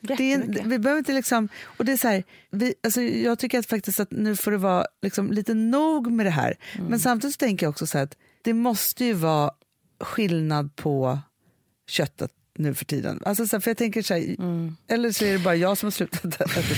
[0.00, 3.58] Det är, vi behöver inte liksom, och det är så här, vi, alltså jag tycker
[3.58, 6.56] att faktiskt att nu får det vara liksom lite nog med det här.
[6.74, 6.86] Mm.
[6.86, 9.50] Men samtidigt tänker jag också så här att det måste ju vara
[10.00, 11.18] skillnad på
[11.88, 13.20] köttet nu för tiden.
[13.26, 14.36] Alltså så här, för jag tänker så här,
[14.88, 16.24] Eller så är det bara jag som har slutat.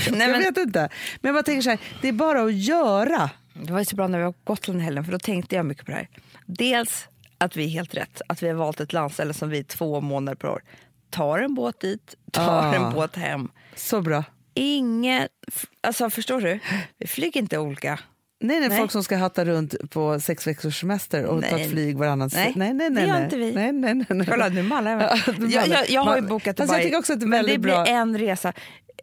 [0.06, 0.18] Mm.
[0.18, 0.88] Nej, jag men- vet inte.
[1.20, 3.30] Men jag bara tänker så här, det är bara att göra.
[3.54, 5.84] Det var så bra när vi var på Gotland helgen för då tänkte jag mycket
[5.84, 6.08] på det här.
[6.46, 7.08] Dels
[7.38, 10.00] att vi är helt rätt, att vi har valt ett landställe som vi är två
[10.00, 10.62] månader per år.
[11.10, 12.74] Tar en båt dit, tar Ah.
[12.74, 13.48] en båt hem.
[13.76, 14.24] Så bra.
[14.54, 15.30] Inget,
[15.80, 16.58] alltså förstår du?
[16.98, 17.98] Vi flyger inte olika.
[18.46, 18.78] Nej, nej, Nej.
[18.78, 21.64] folk som ska hatta runt på sex veckors semester och ta Nej.
[21.64, 23.24] ett flyg varannan Nej, nej, nej, det nej, gör nej.
[23.24, 23.52] inte vi.
[23.52, 24.26] Nej, nej, nej, nej.
[24.30, 25.18] Kolla nu mallar jag
[25.50, 26.98] jag, jag, jag har ju bokat Alltså, jag Dubai.
[26.98, 27.86] också att det men det blir bra.
[27.86, 28.52] en resa.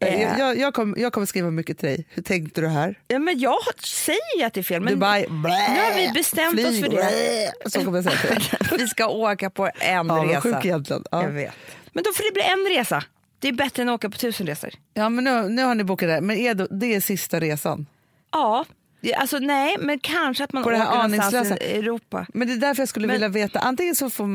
[0.01, 2.05] Eh, Jag, jag, jag, kommer, jag kommer skriva mycket till dig.
[2.09, 2.99] Hur tänkte du här?
[3.07, 4.81] ja, men jag säger ju att det är fel.
[4.81, 7.51] Men Dubai, nu har vi bestämt oss för det.
[7.63, 7.69] det.
[7.71, 10.41] Så kommer jag säga till vi ska åka på en Ja, resa.
[10.41, 11.03] sjuk egentligen.
[11.11, 11.23] Ja.
[11.23, 11.53] Jag vet.
[11.93, 13.03] Men då får det bli en resa.
[13.39, 14.69] Det är bättre än att åka på tusen resor.
[14.93, 16.21] Ja, men nu, nu har ni bokat det.
[16.21, 17.85] Men är då, det är sista resan.
[18.31, 18.75] Ja, det-
[19.17, 21.63] alltså nej, men kanske att man På det här åker någonstans aningslösa.
[21.63, 22.25] i Europa.
[22.33, 23.59] Men det är därför jag skulle Men- vilja veta.
[23.59, 24.25] Antingen så får...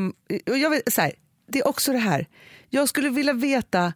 [0.49, 1.11] Och jag vet, så här,
[1.47, 2.27] det är också det här.
[2.69, 3.93] Jag skulle vilja veta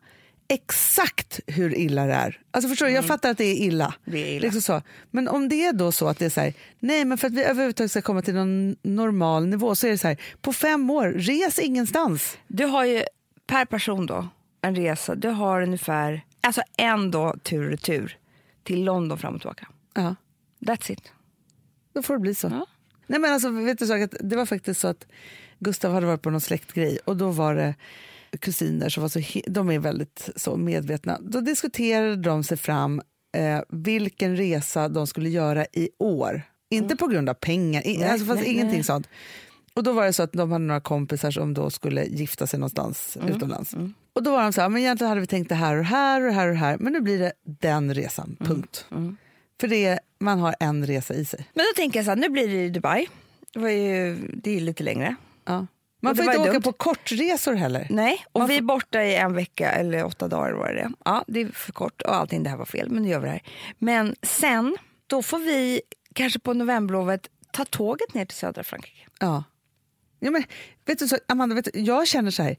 [0.47, 2.39] exakt hur illa det är.
[2.51, 3.86] Alltså förstår du, Jag fattar att det är illa.
[3.86, 3.95] Mm.
[4.05, 4.41] Det är illa.
[4.43, 4.81] Liksom så.
[5.12, 7.34] Men om det är då så att det är så här, nej men för att
[7.34, 10.89] vi överhuvudtaget ska komma till någon normal nivå så är det så här, på fem
[10.89, 12.38] år, res ingenstans.
[12.47, 13.03] Du har ju
[13.47, 14.27] per person då
[14.62, 15.15] en resa.
[15.15, 18.17] Du har ungefär alltså en då tur och retur
[18.63, 19.67] till London fram och tillbaka.
[19.93, 20.15] Ja,
[20.65, 21.12] That's it.
[21.93, 22.47] då får det bli så.
[22.47, 22.65] Ja.
[23.08, 25.08] Nej men alltså, vet du, så att det var faktiskt så att
[25.60, 27.76] Gustav hade varit på någon släktgrej och då var det
[28.39, 31.19] kusiner som var så, de är väldigt så medvetna.
[31.21, 33.02] Då diskuterade de sig fram
[33.38, 36.41] eh, vilken resa de skulle göra i år.
[36.69, 38.84] Inte på grund av pengar, i, Nej, alltså, fast nej, ingenting nej.
[38.84, 39.10] sånt.
[39.74, 42.60] Och då var det så att de hade några kompisar som då skulle gifta sig
[42.60, 43.76] någonstans utomlands.
[44.13, 46.28] Och då var de så här, men egentligen hade vi tänkt det här och här
[46.28, 48.86] och här och här, men nu blir det den resan, punkt.
[49.62, 51.47] För det, man har en resa i sig.
[51.54, 53.08] Men då tänker jag så här, nu blir det i Dubai.
[53.54, 55.15] Det, var ju, det är lite längre.
[55.45, 55.67] Ja.
[56.02, 56.62] Man får inte åka dumt.
[56.62, 57.88] på kortresor heller.
[57.89, 60.91] Nej, och Man vi är borta i en vecka eller åtta dagar var det.
[61.06, 63.26] Ja, det är för kort och allting det här var fel, men nu gör vi
[63.26, 63.43] det här.
[63.78, 65.82] Men sen, då får vi
[66.13, 69.08] kanske på novemberlovet ta tåget ner till södra Frankrike.
[69.19, 69.43] Ja.
[70.19, 70.43] Ja, men,
[70.86, 72.58] vet du, så, Amanda, vet du, jag känner så här,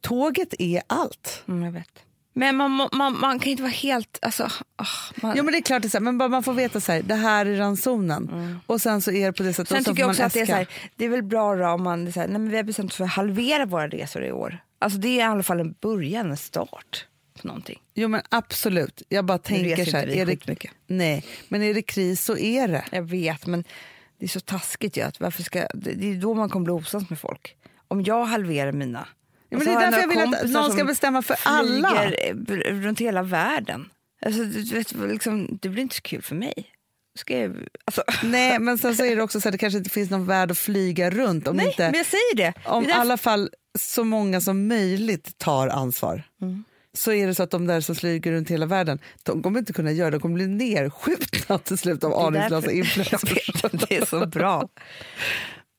[0.00, 1.42] tåget är allt.
[1.48, 2.04] Mm, jag vet.
[2.32, 4.18] Men man, man, man kan inte vara helt...
[4.22, 4.86] Alltså, ah,
[5.22, 7.02] man, Ja, men det är klart, det är så men man får veta så här,
[7.02, 8.60] det här är ransonen.
[8.66, 9.68] Och sen så är det på det sättet.
[9.68, 11.82] Sen tycker jag också att det är, så här, det är väl bra då om
[11.82, 14.32] man så här, nej, men vi har bestämt oss för att halvera våra resor i
[14.32, 14.58] år.
[14.78, 17.06] Alltså det är i alla fall en början, en start
[17.40, 17.78] på någonting.
[17.94, 20.70] Jo men absolut, jag bara tänker så här, är det, skitmycket.
[20.86, 22.84] nej, men är det kris så är det.
[22.90, 23.64] Jag vet, men
[24.18, 25.02] det är så taskigt ju.
[25.02, 27.56] Att varför ska, det det är då man kommer bli osams med folk.
[27.88, 29.08] Om jag halverar mina...
[29.50, 32.10] Ja, men det är därför jag vill att någon ska bestämma för alla.
[32.66, 33.88] runt hela världen.
[34.26, 36.52] Alltså, du vet, liksom, det blir inte så kul för mig.
[37.18, 39.90] Ska jag, alltså, Nej, men sen så är det också så att det kanske inte
[39.90, 41.82] finns någon värld att flyga runt om nej, inte...
[41.90, 42.52] men jag säger det.
[42.64, 46.64] om i därför- alla fall så många som möjligt tar ansvar Mm.
[46.92, 49.72] så är det så att de där som flyger runt hela världen de kommer inte
[49.72, 53.62] kunna göra det, de kommer bli nerskjutna till slut av aningslösa influencers.
[53.88, 54.68] Det är så bra.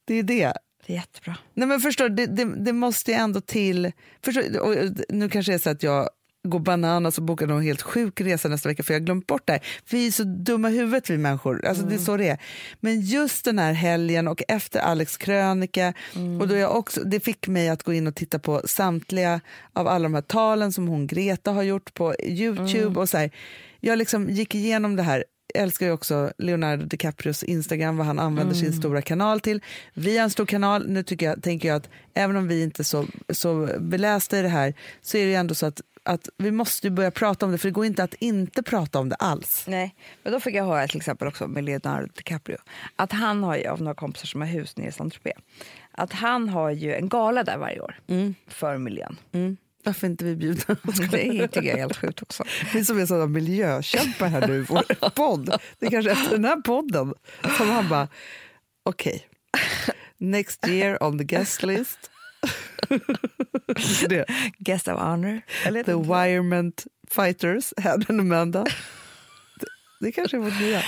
[0.06, 0.54] Det är det.
[0.92, 1.38] Jättebra.
[1.54, 3.92] Nej, men förstår, det, det, det måste ju ändå till...
[4.26, 4.76] Förstår, och
[5.10, 6.10] nu kanske det är så att jag
[6.44, 9.42] går bananas och bokar någon helt sjuk resa nästa vecka för jag har glömt bort
[9.46, 9.62] det här.
[9.90, 11.66] Vi är så dumma i huvudet vi människor.
[11.66, 12.38] Alltså, Det är så det är.
[12.80, 15.94] Men just den här helgen och efter Alex krönika,
[16.40, 19.42] och då jag också, det fick mig att gå in och titta på samtliga
[19.74, 23.00] av alla de här talen som hon Greta har gjort på Youtube.
[23.00, 23.32] och så här.
[23.80, 28.20] Jag liksom gick igenom det här jag älskar ju också Leonardo DiCaprios Instagram, vad han
[28.20, 29.62] använder sin stora kanal till.
[29.94, 32.82] Vi har en stor kanal, nu tycker jag, tänker jag att även om vi inte
[32.82, 36.52] är så, så belästa i det här så är det ändå så att, att vi
[36.52, 39.66] måste börja prata om det för det går inte att inte prata om det alls.
[39.68, 42.58] Nej, men då fick jag höra till exempel också med Leonardo DiCaprio
[42.96, 45.34] att han har ju av några kompisar som har hus nere i Saint-Tropez
[45.92, 48.00] att han har ju en gala där varje år
[48.48, 49.18] för miljön.
[49.32, 49.58] Mm.
[49.84, 50.64] Varför inte vi bjudna?
[51.12, 52.44] Det tycker jag är helt sjukt också.
[52.74, 55.60] Vi som är sådana miljökämpar här nu i vår podd.
[55.80, 57.14] Det är kanske efter den här podden
[57.58, 58.08] som han bara,
[58.84, 59.28] okej,
[60.18, 62.12] next year on the guest list.
[64.10, 64.26] det.
[64.58, 65.42] Guest of honor.
[65.84, 68.64] The Wirement Fighters, Hedden och Amanda.
[69.60, 69.68] Det,
[70.00, 70.82] det kanske är vårt nya.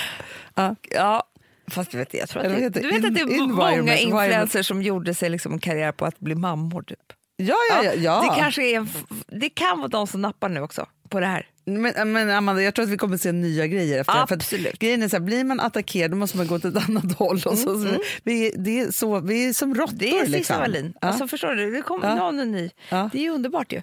[0.55, 0.75] Ja.
[0.89, 1.23] Ja,
[1.67, 4.81] fast du vet, jag tror att det, du vet att det är många influencers som
[4.83, 6.83] gjorde sig liksom en karriär på att bli mammor.
[6.83, 7.13] Typ.
[7.37, 7.93] Ja, ja, ja.
[7.93, 8.21] ja.
[8.21, 8.87] Det, kanske är
[9.27, 11.47] det kan vara de som nappar nu också på det här.
[11.65, 14.41] Men, men Amanda, jag tror att vi kommer se nya grejer efter här, för att
[14.41, 14.79] Absolut.
[14.79, 17.35] Grejen är så här, blir man attackerad då måste man gå åt ett annat håll.
[17.45, 19.95] Och så, så, vi, det är så, vi är som råttor.
[19.97, 20.57] Det är liksom.
[20.59, 20.93] Wallin.
[21.01, 21.07] Ja.
[21.07, 21.71] Alltså, förstår du?
[21.71, 22.15] Det kommer Ja.
[22.15, 22.69] någon ny.
[22.89, 23.09] Ja.
[23.11, 23.81] Det är ju underbart ju.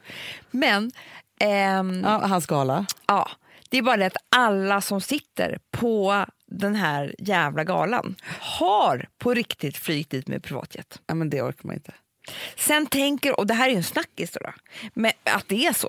[0.50, 0.90] Men
[1.40, 2.86] ehm, ja, hans gala.
[3.06, 3.30] Ja,
[3.70, 9.34] det är bara det att alla som sitter på den här jävla galan har på
[9.34, 11.00] riktigt flygit dit med privatjet.
[11.06, 11.92] Ja, men det orkar man inte.
[12.56, 14.40] Sen tänker, och det här är ju en snackis då,
[14.94, 15.88] men att det är så.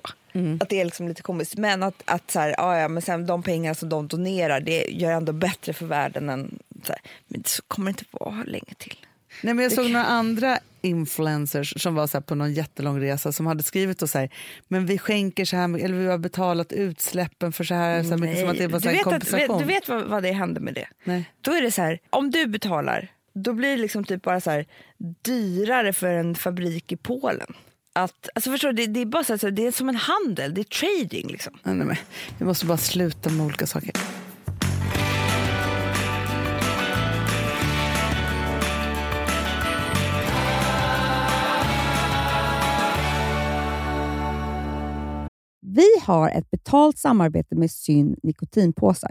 [0.60, 1.56] Att det är liksom lite komiskt.
[1.56, 4.86] Men att, att så här, ja, ja, men sen de pengar som de donerar det
[4.90, 6.58] gör ändå bättre för världen än...
[6.84, 8.96] Så här, men så kommer det inte vara länge till.
[9.42, 13.46] Nej, men jag såg några andra influencers som var så på någon jättelång resa som
[13.46, 14.30] hade skrivit och så här,
[14.68, 18.18] men vi skänker så här eller vi har betalat utsläppen för så här, så här
[18.18, 19.58] mycket, som att det var så här du vet, att, kompensation.
[19.58, 20.86] du vet vad, vad det händer med det?
[21.04, 21.30] Nej.
[21.40, 24.50] Då är det så här, om du betalar, då blir det liksom typ bara så
[24.50, 24.66] här,
[25.22, 27.54] dyrare för en fabrik i Polen.
[27.92, 30.54] Att, alltså förstår du, det, det är bara så här, det är som en handel,
[30.54, 31.58] det är trading liksom.
[31.62, 31.96] Nej, nej, men
[32.38, 33.92] vi måste bara sluta med olika saker.
[45.60, 49.10] Vi har ett betalt samarbete med Syn nikotinpåsar.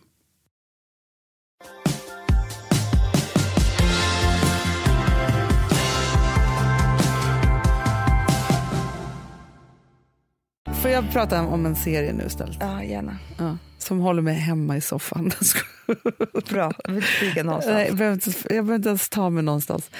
[10.81, 12.57] Får jag prata om en serie nu istället?
[12.59, 13.17] Ja, gärna.
[13.37, 13.57] Ja.
[13.77, 15.31] Som håller mig hemma i soffan.
[16.49, 16.73] Bra.
[16.83, 17.75] Jag vill flyga någonstans.
[17.75, 19.91] Nej, jag, behöver inte, jag behöver inte ens ta mig någonstans.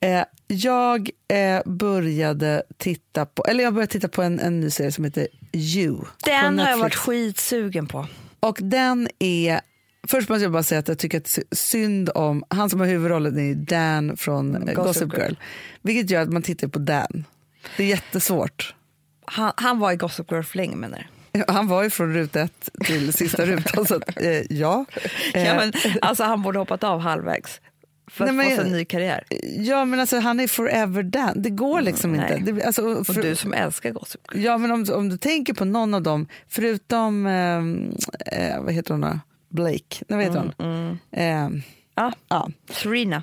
[0.00, 4.92] Eh, jag eh, började titta på, eller jag började titta på en, en ny serie
[4.92, 5.98] som heter You.
[6.24, 8.06] Den har jag varit skitsugen på.
[8.40, 9.60] Och den är...
[10.08, 12.44] Först måste jag bara säga att jag tycker att synd om...
[12.48, 15.22] Han som har huvudrollen är Dan från eh, Gossip Gossip Girl.
[15.22, 15.34] Girl.
[15.82, 17.24] Vilket gör att man tittar på Dan.
[17.76, 18.74] Det är jättesvårt.
[19.32, 21.06] Han, han var i Gossip Girl för länge menar?
[21.48, 24.84] Han var ju från ruta ett till sista rutan, så att, eh, ja.
[25.34, 27.60] Eh, Ja, men, alltså, han borde hoppat av halvvägs
[28.10, 29.24] för att Nej, få men- sig en ny karriär.
[29.58, 31.42] ja, men alltså han är forever Dan.
[31.42, 32.52] Det går liksom Mm, inte.
[32.52, 34.44] Det, alltså, Och för- du som älskar Gossip Girl.
[34.44, 38.94] Ja, men om, om du tänker på någon av dem, förutom, eh, eh, vad heter
[38.94, 39.18] hon då?
[39.50, 40.98] Blake, nej vad heter hon?
[41.12, 41.48] Eh,
[41.94, 42.12] Ja.
[42.28, 42.48] ja.
[42.70, 43.22] Serena.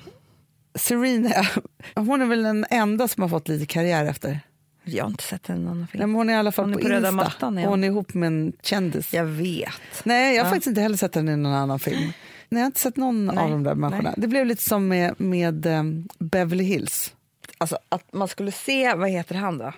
[0.74, 1.46] Serena,
[1.94, 4.40] hon är väl den enda som har fått lite karriär efter.
[4.88, 6.10] Jag har inte sett en annan Nej, film.
[6.10, 7.10] men hon är i alla fall Hon på, på Insta.
[7.10, 7.68] mattan, ja.
[7.68, 9.14] Hon är ihop med en kändis.
[9.14, 9.70] Jag vet.
[10.04, 10.50] Nej, jag har Ja.
[10.54, 11.98] faktiskt inte heller sett henne i någon annan film.
[12.00, 12.12] Nej,
[12.48, 14.10] jag har inte sett någon Nej, av de där människorna.
[14.10, 14.14] nej.
[14.16, 17.12] Det blev lite som med, med um, Beverly Hills.
[17.58, 19.72] Alltså att man skulle se, vad heter han då?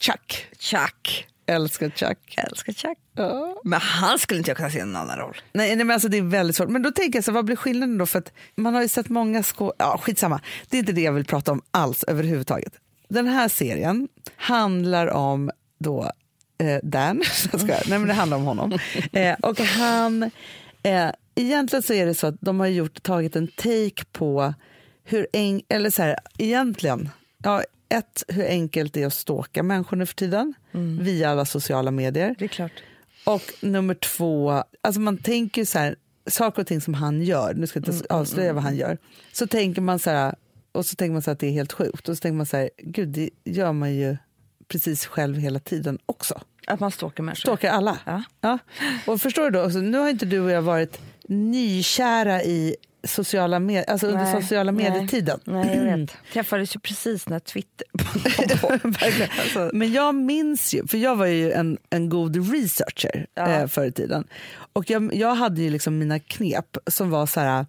[0.00, 0.46] Chuck.
[0.58, 1.26] Chuck.
[1.46, 2.34] Älskar Chuck.
[2.38, 2.98] Älskar Chuck.
[3.16, 3.60] Ja.
[3.64, 5.36] Men han skulle inte jag kunna se i en annan roll.
[5.52, 6.68] Nej, nej men alltså det är väldigt svårt.
[6.68, 8.06] Men då tänker jag så, vad blir skillnaden då?
[8.06, 9.74] För att man har ju sett många skå...
[9.78, 10.40] Ja, skitsamma.
[10.68, 12.72] Det är inte det jag vill prata om alls överhuvudtaget.
[13.12, 16.10] Den här serien handlar om då
[16.58, 17.22] eh, Dan.
[17.66, 18.78] Nej, men det handlar om honom.
[19.12, 20.30] Eh, och han...
[20.82, 24.54] Eh, egentligen så är det så att de har gjort, tagit en take på
[25.04, 27.08] hur en, eller så här, egentligen,
[27.42, 30.54] ja, ett, hur enkelt det är att stalka människor nu för tiden
[31.00, 32.34] via alla sociala medier.
[32.38, 32.72] Det är klart.
[33.24, 35.96] Och nummer två, alltså man tänker så här,
[36.26, 38.98] saker och ting som han gör, nu ska jag inte avslöja vad han gör,
[39.32, 40.34] så tänker man så här,
[40.72, 42.46] och så tänker man så här att det är helt sjukt, och så tänker man
[42.46, 44.16] så här, gud det gör man ju
[44.68, 46.40] precis själv hela tiden också.
[46.66, 47.40] Att man stalkar människor.
[47.40, 47.98] Stalkar alla.
[48.06, 48.22] Ja.
[48.40, 48.58] Ja.
[49.06, 53.58] Och förstår du då, alltså, nu har inte du och jag varit nykära i sociala
[53.58, 54.90] medier, alltså under Nej, sociala nej.
[54.90, 55.40] medier-tiden.
[55.44, 56.16] Nej, jag vet.
[56.32, 57.86] Träffades ju precis när Twitter
[58.88, 59.30] Verkligen.
[59.40, 59.70] Alltså.
[59.72, 63.48] Men jag minns ju, för jag var ju en, en god researcher Ja.
[63.48, 64.24] eh, förr i tiden.
[64.72, 67.66] Och jag, jag hade ju liksom mina knep som var så här,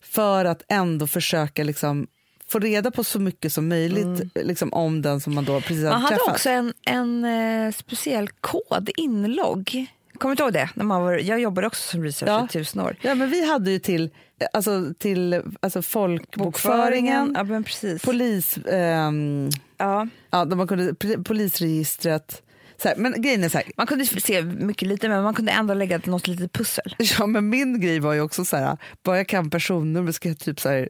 [0.00, 2.06] för att ändå försöka liksom
[2.52, 5.90] få reda på så mycket som möjligt liksom, om den som man då precis Mm.
[5.90, 6.34] Man hade hade träffat.
[6.34, 7.24] också en, en
[7.66, 9.86] eh, speciell kod, inlogg.
[10.18, 10.68] Kommer du ihåg det?
[10.74, 12.44] När man var, jag jobbade också som researcher Ja.
[12.44, 12.96] i tusen år.
[13.02, 14.04] Ja, men vi hade ju till,
[14.40, 18.02] eh, alltså, till alltså folkbokföringen, Ja, men precis.
[18.02, 20.08] polis, ehm, ja.
[20.30, 22.42] ja, man kunde, polisregistret.
[22.84, 25.74] Här, men grejen är så här, Man kunde se mycket lite, men man kunde ändå
[25.74, 26.94] lägga något litet pussel.
[26.98, 30.38] Ja, men min grej var ju också så här, bara jag kan personnummer ska jag
[30.38, 30.88] typ så här,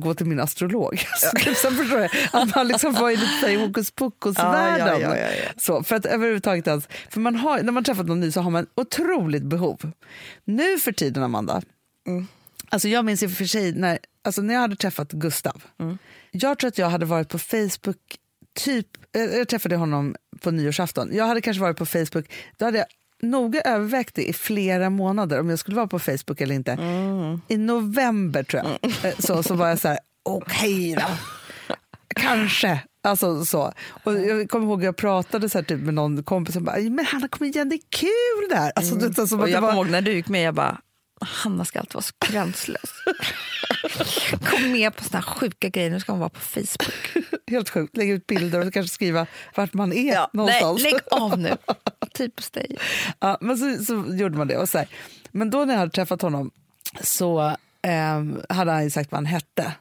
[0.00, 0.98] gå till min astrolog.
[1.20, 4.86] Så, typ, så förstår jag, att man liksom var i lite hokus pokus-världen.
[4.86, 5.50] Ja, ja, ja, ja, ja.
[5.56, 8.50] Så, för att överhuvudtaget, alltså, för man har, när man träffat någon ny så har
[8.50, 9.92] man otroligt behov.
[10.44, 11.62] Nu för tiden, Amanda,
[12.08, 12.26] Mm.
[12.68, 15.98] alltså jag minns i och för sig när, alltså när jag hade träffat Gustav, Mm.
[16.30, 17.96] jag tror att jag hade varit på Facebook
[18.58, 22.78] typ, eh, jag träffade honom på nyårsafton, jag hade kanske varit på Facebook, då hade
[22.78, 22.86] jag
[23.22, 26.78] noga övervägt det i flera månader om jag skulle vara på Facebook eller inte.
[27.48, 31.06] I november tror jag, eh, så, så var jag så här, okej då,
[32.16, 32.80] kanske.
[33.02, 33.72] Alltså så.
[34.04, 36.76] Och jag kommer ihåg att jag pratade så här, typ, med någon kompis som bara,
[36.76, 38.72] men Hanna kom igen det är kul där.
[38.76, 40.78] Alltså, det, Och att det jag var, kommer ihåg när du gick med, jag bara,
[41.20, 42.90] Hanna ska alltid vara så gränslös.
[44.44, 47.24] Kom med på såna här sjuka grejer, nu ska hon vara på Facebook.
[47.46, 50.82] helt sjukt, lägga ut bilder och kanske skriva vart man är nej, någonstans.
[50.82, 51.56] lägg av nu.
[52.14, 52.76] Typiskt dig.
[53.20, 54.56] Ja, men så, så gjorde man det.
[54.56, 54.88] Och så här.
[55.30, 56.50] Men då när jag hade träffat honom
[57.00, 59.72] så ehm, hade han ju sagt vad han hette.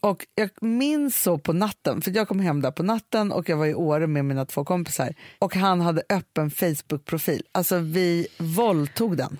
[0.00, 3.56] Och jag minns så på natten, för jag kom hem där på natten och jag
[3.56, 7.42] var i Åre med mina två kompisar och han hade öppen Facebook-profil.
[7.52, 9.38] Alltså vi våldtog den.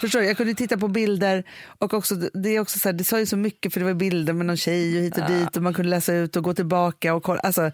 [0.00, 0.26] Förstår du?
[0.26, 1.44] Jag kunde titta på bilder
[1.78, 3.94] och också, det, är också så här, det sa ju så mycket för det var
[3.94, 6.54] bilder med någon tjej och hit och dit och man kunde läsa ut och gå
[6.54, 7.40] tillbaka och kolla.
[7.40, 7.70] Alltså,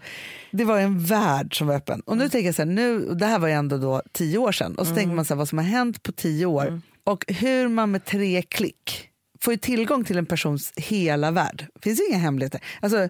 [0.51, 2.01] det var en värld som var öppen.
[2.05, 4.51] Och nu tänker jag så här, nu, det här var ju ändå då tio år
[4.51, 7.25] sedan och så tänker man så här, vad som har hänt på tio år och
[7.27, 9.09] hur man med tre klick
[9.41, 11.67] får ju tillgång till en persons hela värld.
[11.73, 12.61] Det finns ju inga hemligheter.
[12.81, 13.09] Alltså,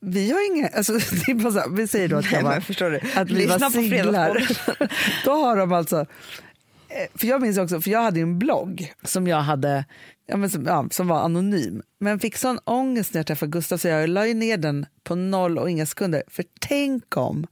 [0.00, 0.92] vi har inga, alltså,
[1.26, 3.00] det är bara så vi säger då att, Nej, var, förstår du?
[3.14, 4.48] att vi Lyssna var singlar.
[5.24, 6.06] Då har de alltså,
[7.14, 9.84] för jag minns också, för jag hade ju en blogg som jag hade,
[10.26, 13.76] ja, men som, ja, som var anonym, men fick sån ångest när jag träffade Gustav
[13.78, 16.22] så jag la ju ner den på noll och inga sekunder.
[16.28, 17.46] För tänk om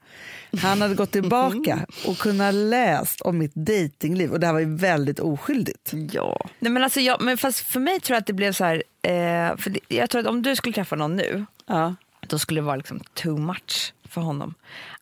[0.63, 4.75] han hade gått tillbaka och kunnat läst om mitt datingliv och det här var ju
[4.77, 5.93] väldigt oskyldigt.
[6.13, 6.49] Ja.
[6.59, 8.83] Nej, men alltså jag, men fast för mig tror jag att det blev så här,
[9.03, 11.95] eh, för det, jag tror att om du skulle träffa någon nu, Ja.
[12.27, 14.55] då skulle det vara liksom too much för honom.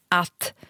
[0.09, 0.66] Att eh,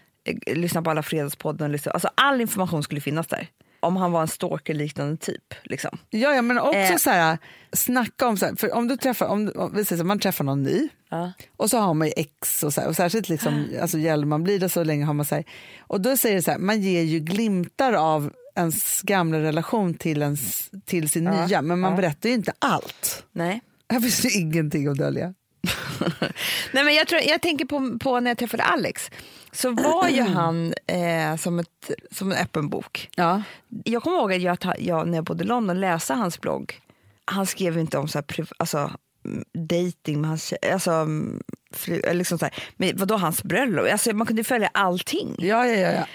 [0.47, 3.49] lyssna på alla fredagspodden, lyssna, alltså all information skulle finnas där.
[3.81, 5.55] Om han var en stalker-liknande typ.
[5.65, 5.99] Liksom.
[6.11, 6.97] Ja, ja, men också Eh.
[6.97, 7.39] så här,
[7.73, 10.45] snacka om, så här, för om du träffar, om, om vi säger så, man träffar
[10.45, 11.33] någon ny Ja.
[11.57, 14.43] och så har man ju ex och, så här, och särskilt liksom, alltså, gäller man
[14.45, 15.45] blir det så länge har man så här,
[15.81, 20.23] och då säger det så här, man ger ju glimtar av ens gamla relation till,
[20.23, 21.97] ens, till sin Ja, nya, men man ja.
[21.97, 23.25] berättar ju inte allt.
[23.33, 23.61] Nej.
[23.93, 25.35] Här finns ju ingenting att dölja.
[26.73, 29.11] Nej, men jag, tror, jag tänker på, på när jag träffade Alex,
[29.57, 33.09] så var ju han eh, som, ett, som en öppen bok.
[33.17, 33.43] Ja.
[33.85, 36.81] Jag kommer ihåg att jag, jag när jag bodde i London läste hans blogg.
[37.25, 38.91] Han skrev inte om så här, alltså,
[39.25, 41.43] mm, dating med hans alltså, mm,
[41.73, 43.87] fru, liksom så här, men vadå hans bröllop?
[43.93, 45.35] Alltså, man kunde följa allting.
[45.39, 46.07] Ja, ja, ja, ja.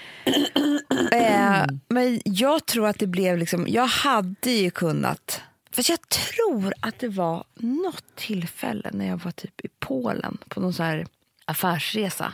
[1.12, 5.40] Eh, men jag tror att det blev liksom, jag hade ju kunnat,
[5.72, 10.60] för jag tror att det var något tillfälle när jag var typ i Polen på
[10.60, 11.06] någon så här
[11.44, 12.32] affärsresa,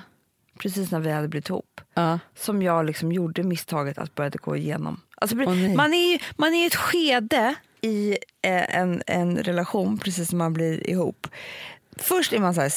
[0.58, 2.18] precis när vi hade blivit ihop, ja.
[2.36, 5.00] som jag liksom gjorde misstaget att börja gå igenom.
[5.16, 5.76] Alltså, nej.
[5.76, 8.10] man, är ju, man är i ett skede i
[8.42, 11.26] eh, en, en relation precis när man blir ihop.
[11.96, 12.72] Först är man så här,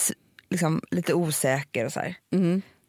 [0.49, 2.15] liksom, lite osäker och så här.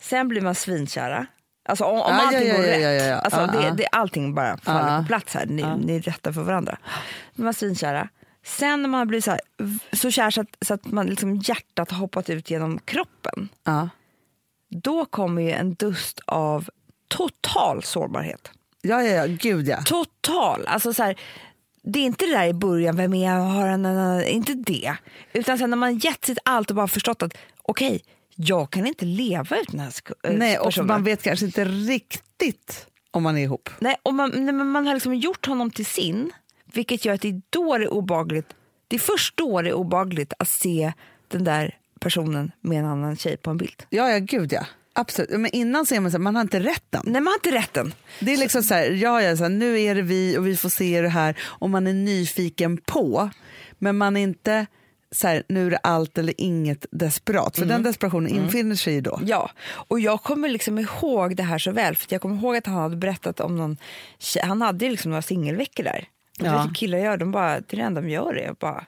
[0.01, 1.27] Sen blir man svinkära.
[1.69, 2.17] Alltså om, om Mm.
[2.19, 3.07] Ja, allting ja, ja, går ja, rätt.
[3.09, 3.17] ja.
[3.17, 4.99] Alltså, Ja, det, det, allting bara faller Ja.
[5.01, 5.47] på plats här.
[5.47, 6.79] Ni, ni är rätta för varandra.
[7.35, 8.09] Då är man svinkära.
[8.45, 9.41] Sen när man blir så, här,
[9.93, 13.49] så kär så att, så att man liksom hjärtat har hoppat ut genom kroppen.
[14.73, 16.69] Då kommer ju en dust av
[17.09, 18.51] total sårbarhet.
[18.83, 19.83] Ja, ja, ja, gud ja.
[19.83, 20.67] Total.
[20.67, 21.21] Alltså så här,
[21.83, 23.87] det är inte det där i början, vem är jag, har en,
[24.25, 24.97] inte det.
[25.33, 28.03] Utan sen när man gett sitt allt och bara förstått att okej,
[28.37, 29.93] jag kan inte leva utan den här
[30.25, 30.87] äh, Nej, och personen.
[30.87, 33.71] man vet kanske inte riktigt om man är ihop.
[33.79, 36.33] Nej, och man, nej, men man har liksom gjort honom till sin,
[36.65, 38.55] vilket gör att det är då det är obagligt.
[38.89, 40.93] Det är först då det är obagligt att se
[41.29, 43.83] den där personen med en annan tjej på en bild.
[43.91, 44.67] Ja, ja, gud ja.
[44.95, 45.31] Absolut.
[45.31, 47.03] Men innan ser man så här, man har inte rätten.
[47.05, 47.95] Nej, man har inte rätten.
[48.21, 50.57] Det är liksom så här, ja, ja, så här, nu är det vi och vi
[50.57, 53.31] får se det här och man är nyfiken på,
[53.79, 54.67] men man är inte
[55.11, 57.57] så här, nu är det allt eller inget desperat.
[57.57, 59.21] För den desperationen infinner sig ju då.
[59.25, 61.97] Ja, och jag kommer liksom ihåg det här så väl.
[61.97, 63.77] För jag kommer ihåg att han hade berättat om någon
[64.19, 66.09] tjej, han hade ju liksom några singelveckor där.
[66.41, 66.53] Och Ja.
[66.53, 66.71] ja.
[66.75, 68.85] killar gör, de bara, det är det enda de gör är bara,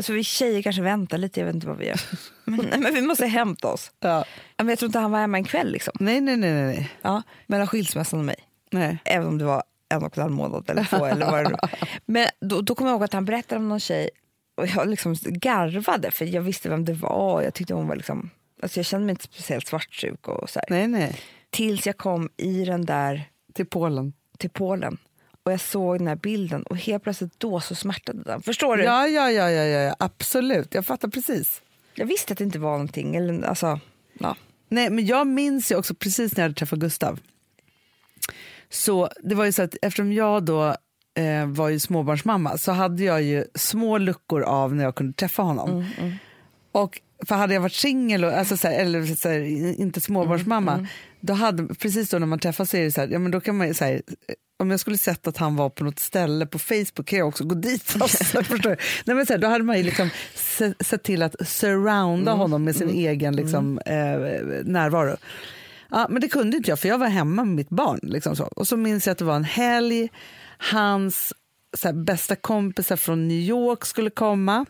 [0.00, 2.00] alltså vi tjejer kanske väntar lite, jag vet inte vad vi gör.
[2.44, 3.92] men, men vi måste hämta oss.
[4.00, 4.24] Ja.
[4.56, 5.92] Men jag tror inte han var hemma en kväll liksom.
[6.00, 6.90] Nej, nej, nej, nej.
[7.02, 8.36] Ja, mellan skilsmässan och mig.
[8.70, 8.98] nej.
[9.04, 11.04] Även om det var en och en halv månad eller två.
[11.04, 11.56] eller vad det nu.
[12.06, 14.10] Men då, då kommer jag ihåg att han berättade om någon tjej
[14.56, 17.42] och jag liksom garvade för jag visste vem det var.
[17.42, 18.30] Jag tyckte hon var liksom,
[18.62, 20.66] alltså jag kände mig inte speciellt svartsjuk och så här.
[20.70, 21.20] nej, nej.
[21.50, 24.12] Tills jag kom i den där Till Polen.
[24.38, 24.98] till Polen
[25.50, 28.42] och jag såg den här bilden och helt plötsligt då så smärtade den.
[28.42, 28.84] Förstår du?
[28.84, 30.74] Ja, ja, ja, ja, ja, absolut.
[30.74, 31.62] Jag fattar precis.
[31.94, 33.16] Jag visste att det inte var någonting.
[33.16, 33.80] Eller, alltså,
[34.18, 34.36] ja.
[34.68, 37.20] Nej, men jag minns ju också precis när jag hade träffat Gustav.
[38.68, 40.76] Så det var ju så att eftersom jag då
[41.14, 45.42] eh, var ju småbarnsmamma så hade jag ju små luckor av när jag kunde träffa
[45.42, 45.86] honom.
[46.72, 49.40] Och för hade jag varit singel, alltså så här, eller så här,
[49.80, 50.86] inte småbarnsmamma,
[51.20, 53.40] då hade, precis då när man träffas så är det så här, ja, men då
[53.40, 54.02] kan man ju så här,
[54.58, 57.44] om jag skulle sett att han var på något ställe på Facebook kan jag också
[57.44, 57.96] gå dit.
[58.00, 58.76] Alltså, förstår?
[59.04, 62.64] Nej, men så här, då hade man ju liksom se, sett till att surrounda honom
[62.64, 63.94] med sin egen liksom, eh,
[64.64, 65.16] närvaro.
[65.90, 68.00] Ja, men det kunde inte jag för jag var hemma med mitt barn.
[68.02, 68.44] Liksom så.
[68.44, 70.08] Och så minns jag att det var en helg,
[70.58, 71.34] hans
[71.76, 74.66] så här, bästa kompisar från New York skulle komma.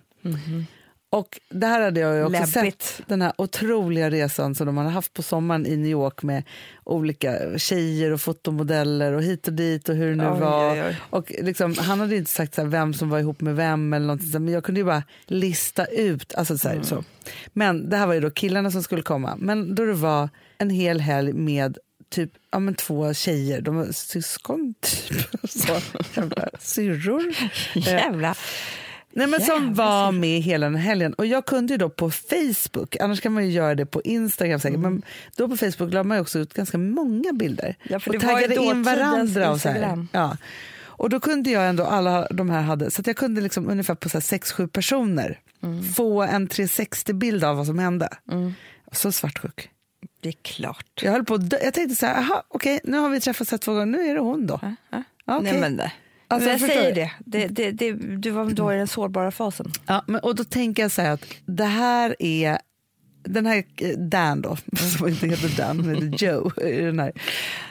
[1.12, 2.82] Och det här hade jag också Läbbigt.
[2.82, 6.42] sett, den här otroliga resan som de hade haft på sommaren i New York med
[6.84, 10.72] olika tjejer och fotomodeller och hit och dit och hur det nu Oj, var.
[10.72, 10.96] oj, oj.
[11.10, 14.44] Och liksom, han hade inte sagt så vem som var ihop med vem eller någonting,
[14.44, 16.34] men jag kunde ju bara lista ut.
[16.34, 16.84] Alltså, så här, Mm.
[16.86, 17.04] så.
[17.52, 19.36] Men det här var ju då killarna som skulle komma.
[19.38, 21.78] Men då det var en hel helg med
[22.10, 25.28] typ ja, men två tjejer, de var syskon typ.
[25.50, 25.76] Så,
[26.14, 27.22] jävla syrror.
[27.74, 28.34] Jävla.
[29.12, 31.14] Nej, men som var med hela den helgen.
[31.14, 34.60] Och jag kunde ju då på Facebook, annars kan man ju göra det på Instagram
[34.60, 35.02] säkert, men
[35.36, 37.64] då på Facebook la man också ut ganska många bilder.
[37.64, 37.76] Mm.
[37.82, 39.50] Ja, för och taggade in varandra.
[39.50, 40.06] Och så här.
[40.12, 40.36] Ja.
[40.82, 44.08] Och då kunde jag ändå, alla de här hade, så jag kunde liksom ungefär på
[44.08, 45.38] så här sex, sju personer
[45.96, 48.08] få en 360-bild av vad som hände.
[48.92, 49.70] Så svartsjuk.
[50.20, 51.00] Det är klart.
[51.02, 51.38] Jag höll på.
[51.62, 54.14] Jag tänkte så här, aha, okej, nu har vi träffats ett två gånger, nu är
[54.14, 54.60] det hon då.
[54.62, 55.52] Ja, okej.
[55.52, 55.92] Nej, men det.
[56.30, 57.10] Alltså, men jag förstår säger det.
[57.18, 57.92] Det, det, det.
[58.16, 59.72] Du var då i den sårbara fasen.
[59.86, 62.58] Ja, men, och då tänker jag så här att det här är
[63.22, 64.56] den här eh, Dan då,
[64.98, 66.50] som inte heter Dan, men heter Joe.
[66.56, 67.12] Den här.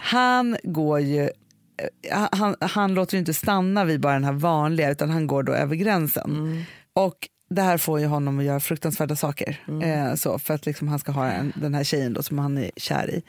[0.02, 4.92] Han går ju, eh, han, han låter ju inte stanna vid bara den här vanliga
[4.92, 6.66] utan han går då över gränsen.
[6.94, 9.60] Och det här får ju honom att göra fruktansvärda saker.
[9.84, 12.58] Eh, så, för att liksom han ska ha en, den här tjejen då, som han
[12.58, 13.24] är kär i.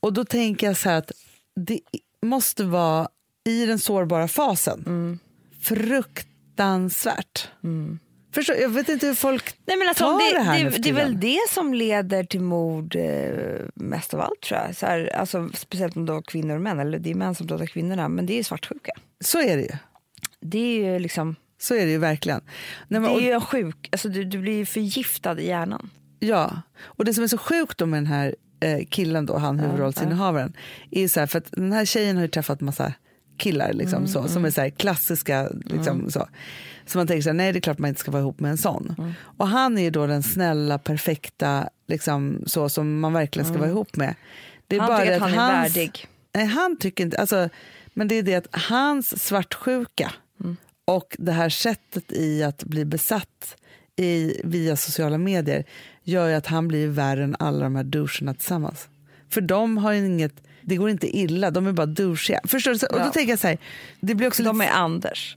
[0.00, 1.12] Och då tänker jag så här att
[1.66, 1.80] det
[2.22, 3.08] måste vara
[3.48, 5.18] i den sårbara fasen
[5.62, 7.48] fruktansvärt.
[8.32, 10.88] Förstår, jag vet inte hur folk Nej, men alltså, tar det, det här det, det
[10.88, 13.32] är väl det som leder till mord eh,
[13.74, 14.76] mest av allt tror jag.
[14.76, 17.66] Så här, alltså, speciellt om då kvinnor och män, eller det är män som dödar
[17.66, 18.92] kvinnorna, men det är ju svartsjuka.
[19.20, 19.72] Så är det ju.
[20.40, 22.40] Det är ju liksom, Så är det ju verkligen.
[22.88, 25.90] Nej, men, det är ju en sjuk, alltså du, du blir ju förgiftad i hjärnan.
[26.18, 26.62] ja.
[26.82, 30.52] och det som är så sjukt då med den här eh, killen, då, han huvudrollsinnehavaren,
[30.90, 32.92] är ju så här, för att den här tjejen har ju träffat massa
[33.40, 35.48] killar liksom, Mm, så, som är så här, klassiska.
[35.64, 36.28] Liksom, så.
[36.86, 38.50] så man tänker så här, nej det är klart man inte ska vara ihop med
[38.50, 38.94] en sån.
[38.98, 39.12] Mm.
[39.22, 43.68] Och han är ju då den snälla, perfekta, liksom, så som man verkligen ska vara
[43.68, 44.14] ihop med.
[44.66, 44.90] Det är Mm.
[44.90, 46.06] Han bara tycker att han är hans- värdig.
[46.34, 47.18] Nej, han tycker inte...
[47.18, 47.48] Alltså,
[47.94, 50.56] men det är det att hans svartsjuka Mm.
[50.84, 53.56] och det här sättet i att bli besatt
[53.96, 55.64] i, via sociala medier
[56.02, 58.88] gör ju att han blir värre än alla de här doucherna tillsammans.
[59.30, 60.42] För de har ju inget...
[60.62, 62.40] Det går inte illa, de är bara douchiga.
[62.44, 62.78] Förstår du?
[62.78, 63.58] Så- Och då tänker jag så här,
[64.00, 65.36] det blir också De lite- är Anders.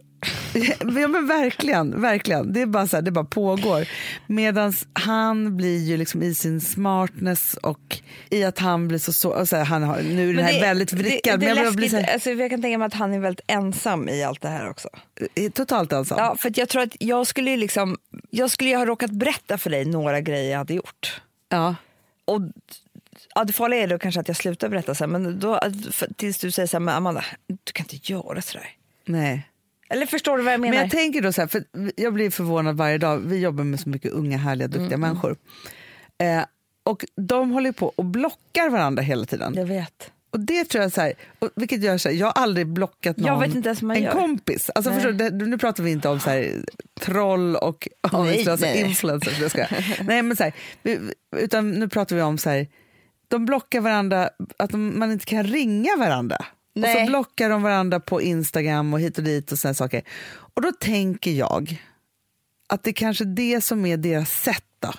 [0.54, 2.54] ja, men verkligen, verkligen.
[2.54, 3.88] Det, är bara så här, det bara pågår.
[4.28, 8.00] Medan han blir ju liksom i sin smartness och
[8.30, 9.14] i att han blir så...
[9.14, 11.90] så alltså, han har, nu är den här väldigt vrickad, det, det men jag blir
[11.90, 14.48] så här, alltså, jag kan tänka mig att han är väldigt ensam i allt det
[14.50, 14.90] här också.
[15.36, 16.18] eh, totalt ensam.
[16.20, 17.98] Ja, för jag tror att jag skulle, ju liksom,
[18.30, 21.22] jag skulle ha råkat berätta för dig några grejer jag hade gjort.
[21.50, 21.76] Ja.
[22.26, 22.42] Och
[23.36, 25.60] ja, det farliga är då kanske att jag slutar berätta sen, men då,
[25.92, 28.70] för, tills du säger så här, men Amanda, du kan inte göra sådär.
[29.06, 29.50] Nej.
[29.90, 30.74] Eller förstår du vad jag menar?
[30.74, 31.64] Men jag tänker då så här, för
[31.96, 33.18] jag blir förvånad varje dag.
[33.18, 35.36] Vi jobbar med så mycket unga, härliga, Mm, duktiga människor.
[36.18, 36.44] Eh,
[36.84, 39.54] och de håller på och blockar varandra hela tiden.
[39.56, 40.12] jag vet.
[40.30, 43.18] Och det tror jag så här, och vilket gör så här, jag har aldrig blockat
[43.18, 44.12] någon, en gör.
[44.12, 44.70] kompis.
[44.76, 45.00] Alltså Nej.
[45.00, 46.52] förstår du, det, nu pratar vi inte om så här,
[47.00, 48.90] troll och aningslösa nej, nej.
[48.90, 49.52] influencers.
[49.52, 49.66] Ska.
[50.04, 50.54] nej, men så här,
[51.38, 52.68] utan nu pratar vi om så här,
[53.34, 56.38] de blockar varandra, att de, man inte kan ringa varandra.
[56.76, 57.06] Och Nej.
[57.06, 60.02] så blockar de varandra på Instagram och hit och dit och såna saker.
[60.28, 61.82] Och då tänker jag
[62.68, 64.94] att det kanske är det som är deras sätt då.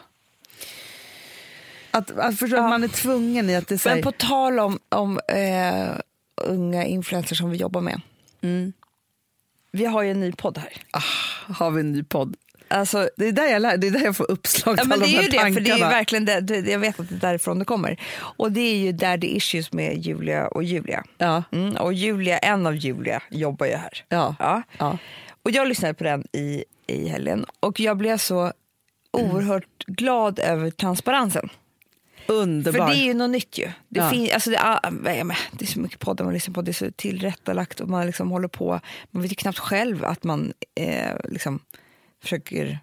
[1.90, 4.78] Att, att förstå att man är tvungen i att det är Men på tal om,
[4.88, 5.88] om eh,
[6.36, 8.00] unga influencers som vi jobbar med.
[8.40, 8.72] Mm.
[9.70, 10.72] Vi har ju en ny podd här.
[11.54, 12.36] har vi en ny podd.
[12.68, 14.98] Alltså, Det är där jag, lär, det är där jag får uppslag Ja, till men
[14.98, 15.90] alla det de är här ju det, för det är ju tankarna.
[15.90, 18.00] verkligen det, det, jag vet att det är därifrån det kommer.
[18.16, 21.04] Och det är ju Daddy Issues med Julia och Julia.
[21.18, 24.04] Ja, Mm, och Julia, en av Julia jobbar ju här.
[24.08, 24.62] ja, Ja.
[24.78, 24.98] ja.
[25.42, 28.52] Och jag lyssnade på den i, i helgen och jag blev så
[29.10, 31.48] oerhört glad över transparensen.
[32.26, 32.78] Underbar.
[32.78, 33.64] För det är ju något nytt ju.
[33.88, 34.10] Det, Ja.
[34.10, 34.90] fin, alltså det, ah, ja,
[35.24, 38.06] men det är så mycket poddar man lyssnar på, det är så tillrättalagt och man
[38.06, 38.80] liksom håller på.
[39.10, 41.60] Man vet ju knappt själv att man eh, liksom
[42.24, 42.78] försöker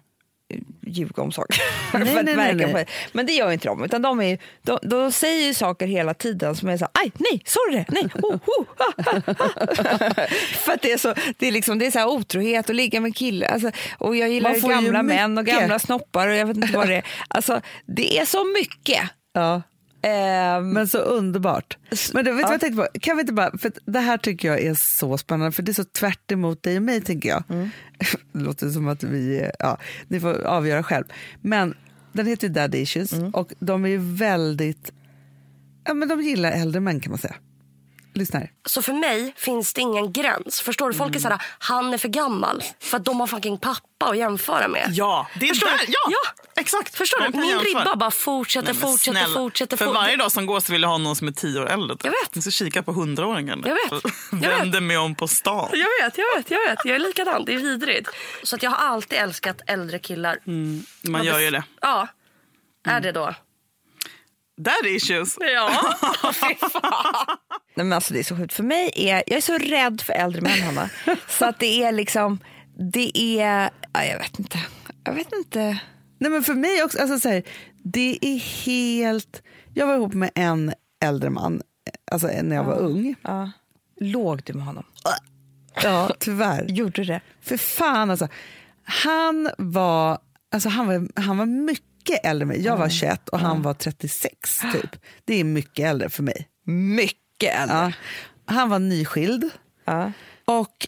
[0.48, 1.62] eh, ljuga om saker.
[1.98, 2.86] Nej, för att nej, verka nej, nej.
[3.12, 3.84] Men det gör inte de.
[3.84, 7.42] Utan de, är, de, de säger ju saker hela tiden som är så aj, nej,
[7.44, 11.78] sorry, nej, oh, oh, ah, ah, ah." För att det är så, det är liksom,
[11.78, 13.48] det är så här otrohet och ligga med killar.
[13.48, 16.96] Alltså, och jag gillar gamla män och gamla snoppar och jag vet inte vad det
[16.96, 17.04] är.
[17.28, 19.10] Alltså, det är så mycket.
[19.32, 19.62] Ja,
[20.02, 21.78] Ehm, men så underbart.
[22.12, 22.46] Men du, vet ja.
[22.46, 23.00] vad jag tänkte på?
[23.00, 25.74] Kan vi inte bara, för det här tycker jag är så spännande, för det är
[25.74, 27.42] så tvärt emot dig och mig, tänker jag.
[27.48, 27.70] Mm.
[28.32, 29.78] det låter som att vi, ja,
[30.08, 31.04] ni får avgöra själv.
[31.40, 31.74] Men
[32.12, 33.30] den heter ju Daddy Issues Mm.
[33.30, 34.92] och de är ju väldigt,
[35.84, 37.34] ja men de gillar äldre män kan man säga.
[38.14, 38.50] Lyssna här.
[38.66, 40.60] Så för mig finns det ingen gräns.
[40.60, 40.94] Förstår du?
[40.98, 42.62] Folk är såhär, han är för gammal.
[42.80, 44.86] För att de har fucking pappa att jämföra med.
[44.90, 45.78] Ja, det är Förstår där.
[45.88, 46.44] Ja, Ja.
[46.56, 46.96] exakt.
[46.96, 47.38] Förstår De du?
[47.38, 47.80] Min jämföra.
[47.80, 49.34] ribba bara fortsätter, Nej, fortsätter, snälla.
[49.34, 49.76] fortsätter.
[49.76, 51.96] För varje dag som går så vill jag ha någon som är tio år äldre.
[52.02, 52.30] Jag vet.
[52.32, 53.62] Jag ska kika på hundraåringen.
[53.66, 54.12] Jag vet.
[54.42, 54.48] Jag.
[54.58, 55.68] Vänder mig om på stan.
[55.72, 56.78] Jag vet, jag vet, jag vet.
[56.84, 57.44] Jag är likadan.
[57.44, 58.08] Det är vidrigt.
[58.42, 60.38] Så att jag har alltid älskat äldre killar.
[61.02, 61.64] Man gör ju det.
[61.80, 62.08] Ja.
[62.88, 63.34] Är det då?
[64.64, 65.36] That issues.
[65.40, 65.94] Ja.
[66.32, 67.36] Fy fan.
[67.74, 68.54] Nej, men alltså det är så sjukt.
[68.54, 70.90] För mig är, jag är så rädd för äldre män, Hanna.
[71.28, 72.38] så att det är liksom,
[72.92, 74.58] det är, ja, jag vet inte.
[75.04, 75.80] Jag vet inte.
[76.18, 77.42] Nej men för mig också, alltså så här,
[77.84, 79.42] det är helt,
[79.74, 80.72] jag var ihop med en
[81.04, 81.62] äldre man,
[82.10, 83.14] alltså när jag var ung.
[83.22, 83.50] Ja.
[84.00, 84.84] Låg du med honom?
[85.82, 86.64] Ja, tyvärr.
[86.68, 87.20] Gjorde det?
[87.40, 88.28] För fan alltså.
[88.84, 90.18] Han var
[90.52, 92.62] alltså han var, han var mycket äldre än mig.
[92.62, 94.96] Jag var 21 och han var 36 typ.
[95.24, 96.48] Det är mycket äldre för mig.
[96.64, 97.76] Mycket äldre.
[97.76, 97.92] Ja.
[98.54, 99.50] Han var nyskild
[99.84, 100.12] Ja.
[100.44, 100.86] och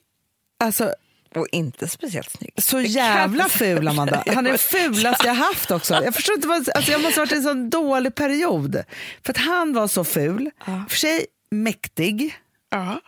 [0.65, 0.95] alltså
[1.35, 2.53] Och inte speciellt snygg.
[2.63, 4.23] så jävla ful Amanda.
[4.35, 5.95] Han är den fulaste jag haft också.
[6.05, 8.83] Jag förstår inte vad, alltså jag måste ha varit i en sån dålig period.
[9.25, 10.51] För att han var så ful,
[10.89, 12.35] för sig mäktig.
[12.71, 13.01] Ja.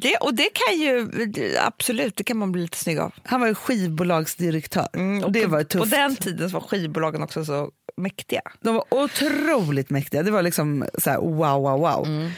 [0.00, 1.10] Det, och det kan ju
[1.60, 3.12] absolut, det kan man bli lite snygg av.
[3.24, 4.88] Han var ju skivbolagsdirektör.
[4.94, 5.90] Mm, och det på, var ju På tufft.
[5.90, 8.40] den tiden var skivbolagen också så mäktiga.
[8.60, 10.22] De var otroligt mäktiga.
[10.22, 12.06] Det var liksom så här, wow, wow, wow.
[12.06, 12.30] Mm.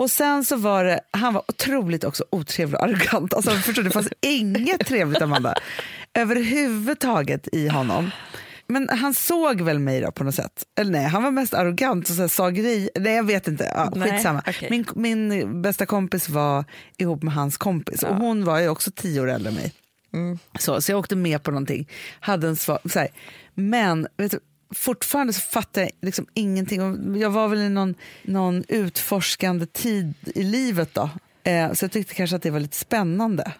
[0.00, 3.34] Och sen så var det, han var otroligt också otrevlig och arrogant.
[3.34, 5.54] Alltså, förstår det fanns inget trevligt Amanda
[6.14, 8.10] överhuvudtaget i honom.
[8.66, 10.64] Men han såg väl mig då på något sätt.
[10.78, 12.90] Eller nej, han var mest arrogant och så här, sa grejer.
[12.94, 13.72] Nej, jag vet inte.
[13.74, 14.42] Ja, Nej, skitsamma.
[14.46, 14.68] okej.
[14.70, 16.64] Min, min bästa kompis var
[16.96, 19.72] ihop med hans kompis och hon var ju också tio år äldre än mig.
[20.12, 20.38] Mm.
[20.58, 21.88] Så, så jag åkte med på någonting.
[22.20, 23.08] Hade en svar, så här.
[23.54, 24.40] Men vet du,
[24.74, 26.80] fortfarande så fattar jag liksom ingenting.
[27.20, 31.10] Jag var väl i någon, någon utforskande tid i livet då.
[31.44, 33.52] Eh, så jag tyckte kanske att det var lite spännande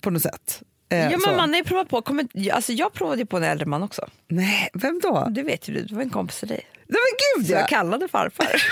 [0.00, 0.62] på något sätt.
[0.62, 1.12] Eh, Mm.
[1.12, 1.28] ja, så.
[1.28, 3.82] men man har ju provat på, kommer, alltså jag provade ju på en äldre man
[3.82, 4.08] också.
[4.28, 5.26] Nej, vem då?
[5.30, 6.66] Det vet ju du, det var en kompis till dig.
[6.74, 7.58] Nej men gud Så ja!
[7.58, 8.62] jag kallade farfar.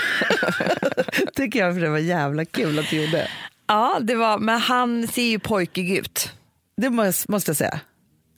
[1.35, 3.27] tycker jag för det var jävla kul att du gjorde.
[3.67, 6.31] ja, det var, men han ser ju pojkig ut.
[6.77, 7.79] Det måste, måste jag säga.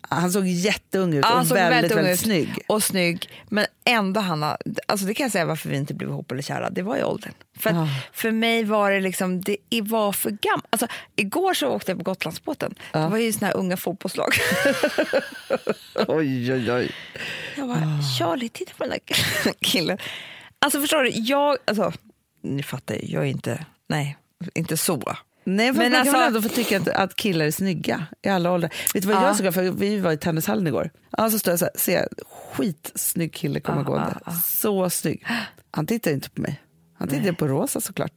[0.09, 2.19] Han såg jätteung ut Ja, och väldigt, väldigt ut.
[2.19, 2.59] snygg.
[2.67, 3.29] Och snygg.
[3.49, 6.69] Men ändå Hanna, alltså det kan jag säga varför vi inte blev ihop eller kära,
[6.69, 7.33] det var i åldern.
[7.59, 7.87] För, Ah.
[8.13, 10.65] för mig var det liksom, det var för gammalt.
[10.69, 14.33] Alltså, igår så åkte jag på Gotlandsbåten, det var ju såna här unga fotbollslag.
[16.07, 16.91] Oj, oj, oj.
[17.57, 19.97] Jag bara, Charlie, titta på den där killen.
[20.59, 21.91] Alltså förstår du, jag, alltså,
[22.43, 24.17] ni fattar ju, jag är inte, nej,
[24.53, 25.15] inte så.
[25.49, 28.29] Nej, Men man kan alltså- väl ändå få tycka att, att killar är snygga i
[28.29, 28.71] alla åldrar.
[28.93, 29.27] Vet du vad Ja.
[29.27, 29.53] jag såg?
[29.53, 30.89] För vi var i tennishallen igår.
[31.17, 32.07] Ja, så står jag så här, ser jag,
[32.53, 34.11] skitsnygg kille komma Ja, gående.
[34.15, 34.31] ja, ja.
[34.45, 35.25] Så snygg.
[35.71, 36.61] Han tittar inte på mig.
[36.99, 38.11] Han tittar på Rosa såklart.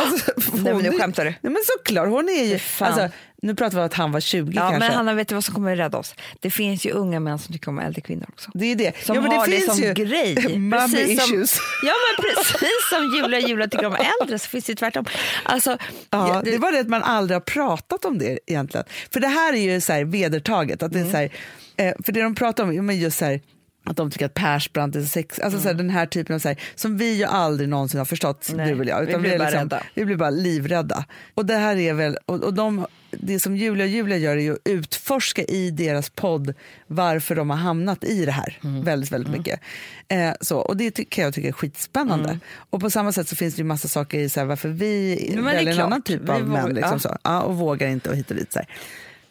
[0.00, 1.30] Alltså, Nej, men nu är- skämtar du.
[1.30, 2.58] Nej, men såklart, hon är ju...
[2.78, 3.08] Alltså,
[3.42, 4.78] nu pratar vi om att han var 20 Ja, kanske.
[4.78, 6.14] men Hanna, vet du vad som kommer rädda oss?
[6.40, 8.50] Det finns ju unga män som tycker om äldre kvinnor också.
[8.54, 9.04] det är det.
[9.04, 10.34] Som ja, men det har det, finns som ju grej.
[10.58, 11.58] mommy Precis som- issues.
[11.82, 15.04] Ja, men precis som Julia Julia tycker om äldre så finns det ju tvärtom.
[15.44, 15.78] Alltså,
[16.10, 18.86] Ja, det- det var det att man aldrig har pratat om det egentligen.
[19.12, 20.82] För det här är ju så här vedertaget.
[20.82, 21.12] Att det är Mm.
[21.12, 21.30] så här,
[21.76, 23.40] eh, för det de pratar om, men just så här,
[23.84, 26.48] att de tycker att Persbrandt är sex, alltså så här, den här typen av så
[26.48, 28.56] här, som vi ju aldrig någonsin har förstått, Mm.
[28.66, 29.06] Nej, du och jag.
[29.06, 29.82] vi blir är bara rädda.
[29.94, 31.04] vi blir bara livrädda.
[31.34, 34.40] Och det här är väl, och, och de, det som Julia och Julia gör är
[34.40, 36.54] ju att utforska i deras podd
[36.86, 38.82] varför de har hamnat i det här Mm.
[38.84, 39.60] väldigt, väldigt mycket.
[40.08, 42.28] Eh, så, och det kan jag tycka är skitspännande.
[42.28, 42.40] Mm.
[42.70, 45.14] Och på samma sätt så finns det ju massa saker i så här, varför vi
[45.44, 46.74] väljer en annan typ Vi av män.
[46.74, 46.98] Liksom ja.
[46.98, 47.16] så.
[47.22, 48.52] Ja, och vågar inte och hit och dit.
[48.52, 48.68] Så här.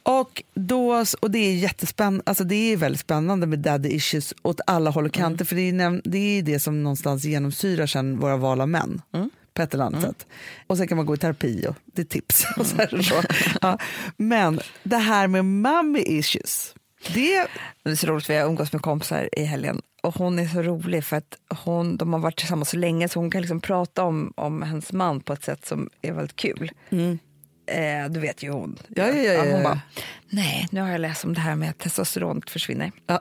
[0.10, 4.62] Och, då, och det är jättespännande, alltså det är väldigt spännande med daddy issues åt
[4.68, 5.30] alla håll och Mm.
[5.30, 5.46] kanter.
[5.46, 9.02] För det är, det är det som någonstans genomsyrar sen våra val av män.
[9.14, 9.30] Mm.
[9.54, 10.28] På ett eller annat sätt.
[10.68, 12.46] Och sen kan man gå i terapi och det är tips.
[12.58, 13.22] Och så och så.
[13.62, 13.78] Ja.
[14.18, 16.76] Men det här med mommy issues.
[17.14, 17.48] Det,
[17.84, 20.62] Det är så roligt, vi har umgås med kompisar i helgen och hon är så
[20.62, 24.04] rolig för att hon, de har varit tillsammans så länge så hon kan liksom prata
[24.04, 26.72] om, om hennes man på ett sätt som är väldigt kul.
[27.70, 28.80] Eh, du vet ju hon.
[28.88, 29.64] Ja, ja, ja, ja, hon ja.
[29.64, 29.82] bara,
[30.30, 32.92] nej nu har jag läst om det här med att testosteronet försvinner.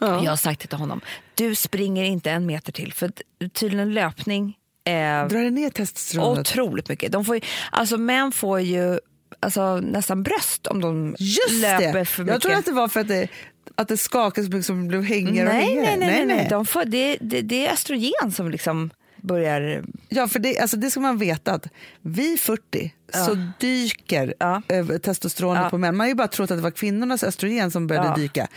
[0.00, 1.00] Jag har sagt till honom,
[1.34, 3.12] du springer inte en meter till för
[3.52, 4.92] tydligen löpning eh,
[5.28, 6.38] drar det ner testosteronet?
[6.38, 7.12] otroligt mycket.
[7.12, 7.40] De får ju,
[7.70, 8.98] alltså män får ju
[9.40, 12.04] alltså, nästan bröst om de Just löper det!
[12.04, 12.34] för mycket.
[12.34, 13.28] Jag tror att det var för att det,
[13.74, 15.96] att det skakade så mycket som blev hängigare och nej, hängigare.
[15.96, 16.46] nej, nej, nej, nej.
[16.50, 18.90] De får, det, det, det är östrogen som liksom
[19.22, 19.82] börjar...
[20.08, 21.66] Ja, för det, alltså det ska man veta att
[22.02, 24.62] vid 40 så dyker Ja.
[24.68, 25.70] eh, testosteronet Ja.
[25.70, 25.96] på män.
[25.96, 28.14] Man har ju bara trott att det var kvinnornas östrogen som började Ja.
[28.14, 28.48] dyka.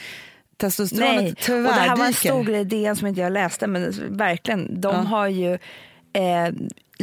[0.57, 3.67] Testosteronet Nej, och det här var en stor grej i DN som inte jag läste,
[3.67, 5.01] men verkligen, de Ja.
[5.01, 5.53] har ju
[6.13, 6.53] eh,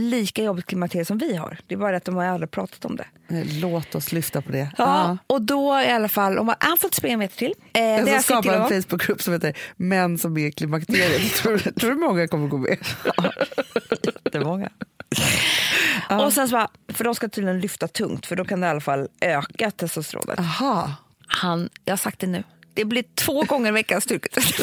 [0.00, 1.58] lika jobbigt klimakterie som vi har.
[1.66, 3.04] Det är bara att de har aldrig pratat om det.
[3.28, 4.70] Eh, Låt oss lyfta på det.
[4.78, 7.54] Ja, och då i alla fall, om man, han får inte springa en meter till.
[7.72, 11.34] Eh, Jag ska skapa en Facebookgrupp som heter Män som är i klimakteriet.
[11.34, 12.78] tror, tror du många kommer gå med?
[14.24, 14.70] Jättemånga.
[16.24, 18.70] Och sen så bara, för de ska tydligen lyfta tungt för då kan det i
[18.70, 20.38] alla fall öka testosteronet.
[20.38, 20.94] Aha.
[21.26, 22.42] Han, jag har sagt det nu,
[22.74, 24.60] det blir två gånger i veckan styrketest.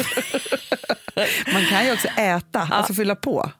[1.52, 3.50] Man kan ju också äta, alltså fylla på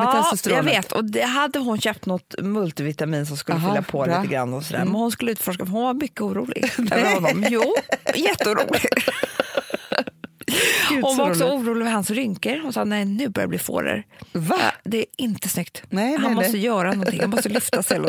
[0.00, 0.92] med Ja, jag vet.
[0.92, 4.20] Och det hade hon köpt något multivitamin som skulle Aha, fylla på bra.
[4.22, 4.84] lite grann och sådär.
[4.84, 7.44] Men hon skulle utforska, för hon var mycket orolig över honom.
[7.50, 7.74] Jo,
[8.14, 8.82] jätteorolig.
[10.90, 11.54] Gud, Hon var också roligt.
[11.54, 12.60] orolig över hans rynkor.
[12.62, 14.02] Hon sa nej nu börjar det bli fåror.
[14.32, 14.58] Va?
[14.84, 15.82] Det är inte snyggt.
[15.90, 16.60] Nej, nej, han måste nej.
[16.60, 18.00] göra någonting, han måste lyfta sig.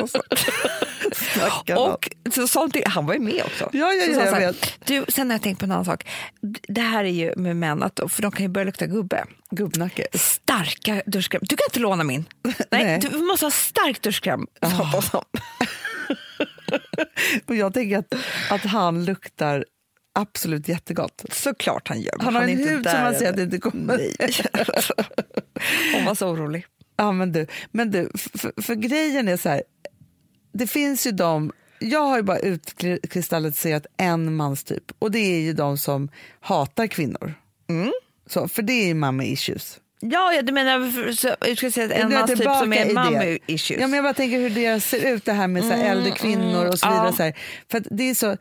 [1.78, 3.70] Och så sånt, han var ju med också.
[3.74, 4.56] Ja, ja, ja, så här.
[4.86, 6.08] Du, sen har jag tänkt på en annan sak.
[6.68, 9.26] Det här är ju med män, att, för de kan ju börja lukta gubbe.
[9.52, 10.08] Gubbnacke.
[10.14, 11.42] Starka duschkräm.
[11.44, 12.26] Du kan inte låna min.
[12.44, 13.00] Nej, Nej.
[13.00, 14.48] Du måste ha stark duschkräm.
[17.46, 18.14] Och jag tänker att,
[18.50, 19.66] att han luktar
[20.20, 21.26] absolut jättegott.
[21.32, 22.16] Såklart han gör.
[22.20, 23.98] Han har en hud som man ser att det inte kommer.
[23.98, 24.16] Nej.
[25.96, 26.66] Hon var så orolig.
[27.00, 29.64] Ja, men du, men du för, för grejen är så här,
[30.60, 35.54] det finns ju de, jag har ju bara utkristalliserat en manstyp och det är ju
[35.54, 37.34] de som hatar kvinnor.
[37.70, 37.92] Mm.
[38.28, 39.80] Så, för det är ju mamma issues.
[40.02, 42.94] Ja, ja, du menar så, jag säga en Du är mans typ tillbaka som är
[42.94, 43.82] mommy issues.
[43.82, 46.12] Ja, men jag bara tänker hur det ser ut det här med så här, äldre
[46.12, 47.00] kvinnor och så vidare.
[47.00, 47.18] Mm, ja.
[47.18, 47.38] Så här.
[47.72, 48.38] För det är så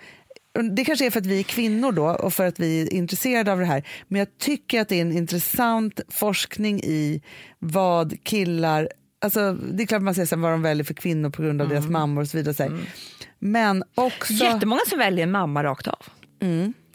[0.62, 3.52] det kanske är för att vi är kvinnor då och för att vi är intresserade
[3.52, 3.82] av det här.
[4.08, 7.22] Men jag tycker att det är en intressant forskning i
[7.58, 8.88] vad killar
[9.20, 11.68] Alltså, det är klart man säger här, vad de väljer för kvinnor på grund av
[11.68, 12.54] deras mammor och så vidare.
[12.54, 12.80] Så här.
[13.38, 14.32] Men också...
[14.32, 16.02] Jättemånga som väljer en mamma rakt av.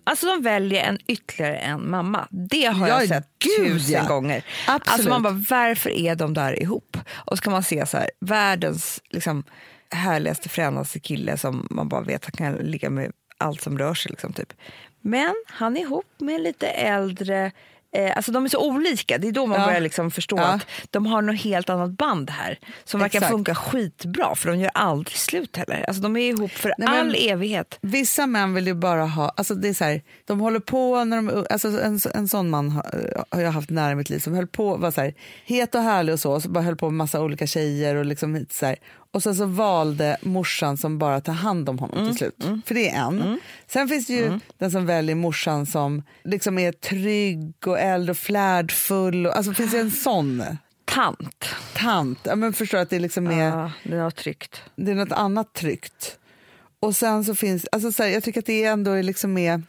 [0.04, 2.28] Alltså de väljer en ytterligare en mamma.
[2.32, 4.08] Det har Ja, jag sett gud, tusen ja.
[4.08, 4.46] gånger.
[4.68, 4.90] Absolut.
[4.90, 6.98] Alltså man bara, varför är de där ihop?
[7.14, 9.44] Och så kan man se så här, världens liksom,
[9.90, 14.10] härligaste, fränaste kille som man bara vet att kan ligga med allt som rör sig.
[14.10, 14.54] Liksom, typ.
[15.02, 17.52] Men han är ihop med en lite äldre
[17.96, 19.66] Eh, alltså de är så olika, det är då man Ja.
[19.66, 20.44] börjar liksom förstå Ja.
[20.44, 23.32] att de har något helt annat band här som verkar Exakt.
[23.32, 25.86] funka skitbra för de gör aldrig slut heller.
[25.88, 27.78] Alltså de är ihop för Nej, all evighet.
[27.82, 31.18] Vissa män vill ju bara ha, alltså det är så här, de håller på när
[31.18, 34.34] de, alltså en, en sån man har, har jag haft nära i mitt liv som
[34.34, 35.14] höll på, var så här,
[35.46, 38.06] het och härlig och så, och så bara höll på med massa olika tjejer och
[38.06, 38.76] liksom hit så här.
[39.14, 42.44] Och sen så valde morsan som bara tar hand om honom till slut.
[42.66, 43.40] För det är en.
[43.68, 48.18] Sen finns det ju den som väljer morsan som liksom är trygg och äldre och
[48.18, 49.28] flärdfull.
[49.28, 50.44] Och, alltså finns det en sån
[50.86, 51.46] Tant.
[51.76, 52.20] tant.
[52.24, 54.62] Ja, men förstår att det liksom är Ja, det var tryggt.
[54.76, 56.18] det är något annat tryggt.
[56.84, 59.64] Och sen så finns, alltså så här, jag tycker att det ändå är liksom med...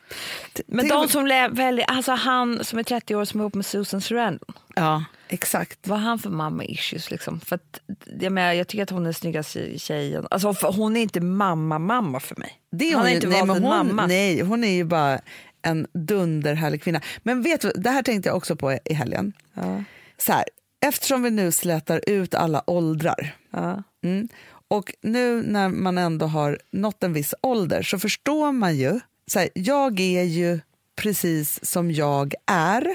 [0.67, 3.67] Men de om- som väljer, alltså han som är 30 år som är ihop med
[3.67, 4.55] Susan Sarandon.
[4.75, 5.79] Ja, exakt.
[5.89, 7.41] Vad har han för mamma issues liksom?
[7.41, 7.81] För att,
[8.21, 10.27] jag, menar, jag tycker att hon är snyggaste tjejen.
[10.31, 12.53] Alltså, för hon är inte mamma-mamma för mig.
[12.73, 14.07] Det är hon, har ju- inte nej, valt en hon, mamma.
[14.07, 15.21] Nej, hon är ju bara
[15.63, 17.01] en dunderhärlig kvinna.
[17.23, 19.33] Men vet du, det här tänkte jag också på i helgen.
[19.55, 19.85] Ja.
[20.19, 20.45] Så här,
[20.87, 23.83] eftersom vi nu slätar ut alla åldrar Ja.
[24.05, 24.29] Mm.
[24.75, 29.39] Och nu när man ändå har nått en viss ålder så förstår man ju, så
[29.39, 30.61] här, jag är ju
[30.97, 32.87] precis som jag är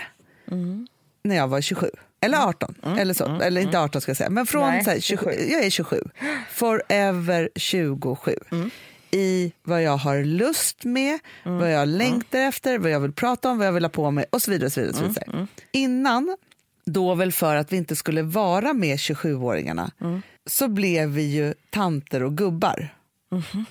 [0.52, 0.88] Mm.
[1.24, 1.90] när jag var 27.
[2.22, 3.26] Eller 18, eller så.
[3.42, 5.52] eller inte 18 ska jag säga, men från Nej, så här, 27, 27.
[5.52, 6.04] jag är 27.
[6.52, 8.36] Forever 27.
[8.52, 8.70] Mm.
[9.12, 11.58] I vad jag har lust med, Mm.
[11.58, 14.26] vad jag längtar efter, vad jag vill prata om, vad jag vill ha på mig
[14.30, 14.66] och så vidare.
[14.66, 15.14] Och så vidare, så Mm.
[15.14, 15.48] vidare.
[15.72, 16.38] Innan,
[16.86, 20.22] då väl för att vi inte skulle vara med 27-åringarna, Mm.
[20.50, 22.96] Så blev vi ju tanter och gubbar.
[23.32, 23.66] Mhm.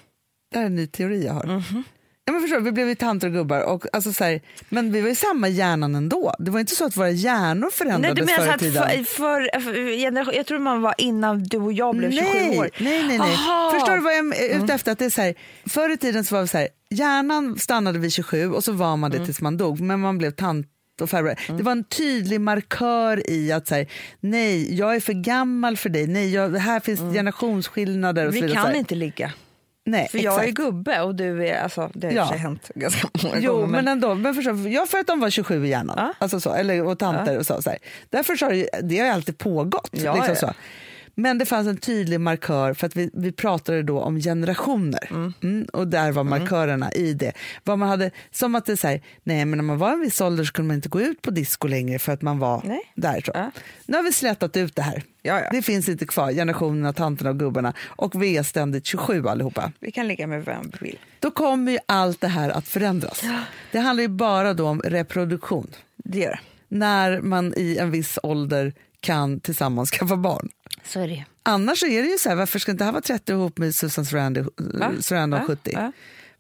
[0.51, 1.63] Det här är en ny teori jag har.
[2.25, 5.01] Ja, men förstår, vi blev ju tanter och gubbar, och, alltså, så här, men vi
[5.01, 6.35] var ju samma hjärnan ändå.
[6.39, 9.05] Det var inte så att våra hjärnor Nej, förändrades du menar förr i tiden.
[9.05, 12.71] för, för, för jag tror man var innan du och jag blev 27 nej, år.
[12.79, 13.35] Nej, nej, nej.
[13.35, 13.71] Aha.
[13.75, 14.93] Förstår du vad jag är ute efter?
[14.93, 15.35] Att det är så här,
[15.67, 18.97] förr i tiden så var det så här, hjärnan stannade vid 27 och så var
[18.97, 20.67] man det tills man dog, men man blev tant
[21.01, 21.35] och farbror.
[21.57, 23.87] Det var en tydlig markör i att så här,
[24.21, 28.41] nej, jag är för gammal för dig, nej, jag, här finns generationsskillnader och så Vi
[28.41, 28.57] vidare.
[28.59, 28.79] så kan här.
[28.79, 29.33] inte ligga.
[29.87, 30.57] nej, För jag är exakt.
[30.57, 32.25] gubbe och du är, alltså det har Ja.
[32.25, 33.67] hänt ganska många Jo, gånger.
[33.67, 34.15] men ändå.
[34.15, 36.13] Men förstår, du, jag för att de var 27 i hjärnan, Ja.
[36.19, 37.63] alltså så, eller, och tanter och så.
[37.63, 37.79] så här.
[38.11, 39.91] Därför så har det, det har alltid pågått.
[39.93, 40.35] Ja, liksom ja.
[40.35, 40.55] så.
[41.21, 45.09] Men det fanns en tydlig markör för att vi, vi pratade då om generationer.
[45.43, 47.33] Mm, och där var markörerna i det.
[47.65, 50.01] Vad man hade, som att det är så här, nej men när man var en
[50.01, 52.63] viss ålder så kunde man inte gå ut på disco längre för att man var
[52.65, 52.93] Nej.
[52.95, 53.21] där.
[53.27, 53.33] Så.
[53.35, 53.51] Ja.
[53.87, 55.03] Nu har vi slätat ut det här.
[55.23, 55.51] Ja, ja.
[55.51, 57.73] Det finns inte kvar, generationerna, tanterna och gubbarna.
[57.87, 60.99] Och vi är ständigt 27 allihopa Vi kan ligga med vem vi vill.
[61.19, 63.23] då kommer ju allt det här att förändras.
[63.73, 65.67] Det handlar ju bara då om reproduktion.
[65.97, 66.39] Det gör det.
[66.77, 68.73] När man i en viss ålder
[69.13, 70.49] kan tillsammans skaffa barn.
[70.85, 71.25] Så är det.
[71.43, 74.05] Annars är det ju så här, varför ska inte han vara 30 ihop med Susan
[74.05, 74.49] Sarandon,
[75.03, 75.47] Sarandon Va?
[75.47, 75.73] 70?
[75.77, 75.93] Va?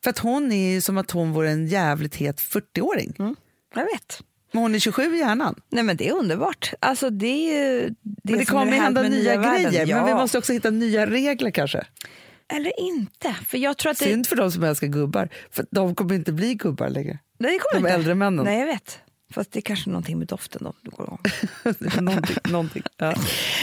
[0.04, 3.14] För att hon är ju som att hon vore en jävligt het 40-åring.
[3.18, 3.36] Mm.
[3.74, 4.22] Jag vet.
[4.52, 5.60] Men hon är 27 i hjärnan.
[5.70, 6.72] Nej men det är underbart.
[6.80, 7.52] Alltså det är
[7.82, 9.72] ju det men det kommer ju hända nya världen.
[9.72, 9.86] grejer.
[9.94, 10.16] Men vi Ja.
[10.16, 11.86] måste också hitta nya regler kanske.
[12.52, 13.36] Eller inte.
[13.46, 15.28] För jag tror att det, Synd för de som älskar gubbar.
[15.50, 17.18] För de kommer inte bli gubbar längre.
[17.38, 17.94] Nej, det kommer de inte.
[17.94, 18.44] äldre männen.
[18.44, 18.98] Nej jag vet.
[19.30, 20.72] Fast det är kanske någonting med doften då.
[20.82, 21.18] du går om.
[22.04, 22.36] någonting.
[22.48, 22.82] någonting.
[22.96, 23.14] Ja.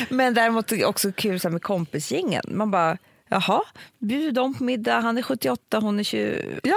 [0.09, 2.43] Men däremot också kul så med kompisgängen.
[2.47, 2.97] Man bara,
[3.29, 3.61] jaha,
[3.99, 6.75] bjuder de på middag, han är 78, hon är 20, Ja.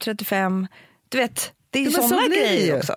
[0.00, 0.66] 35.
[1.08, 2.94] Du vet, det är ju Ja, men så sådana blir det grejer också.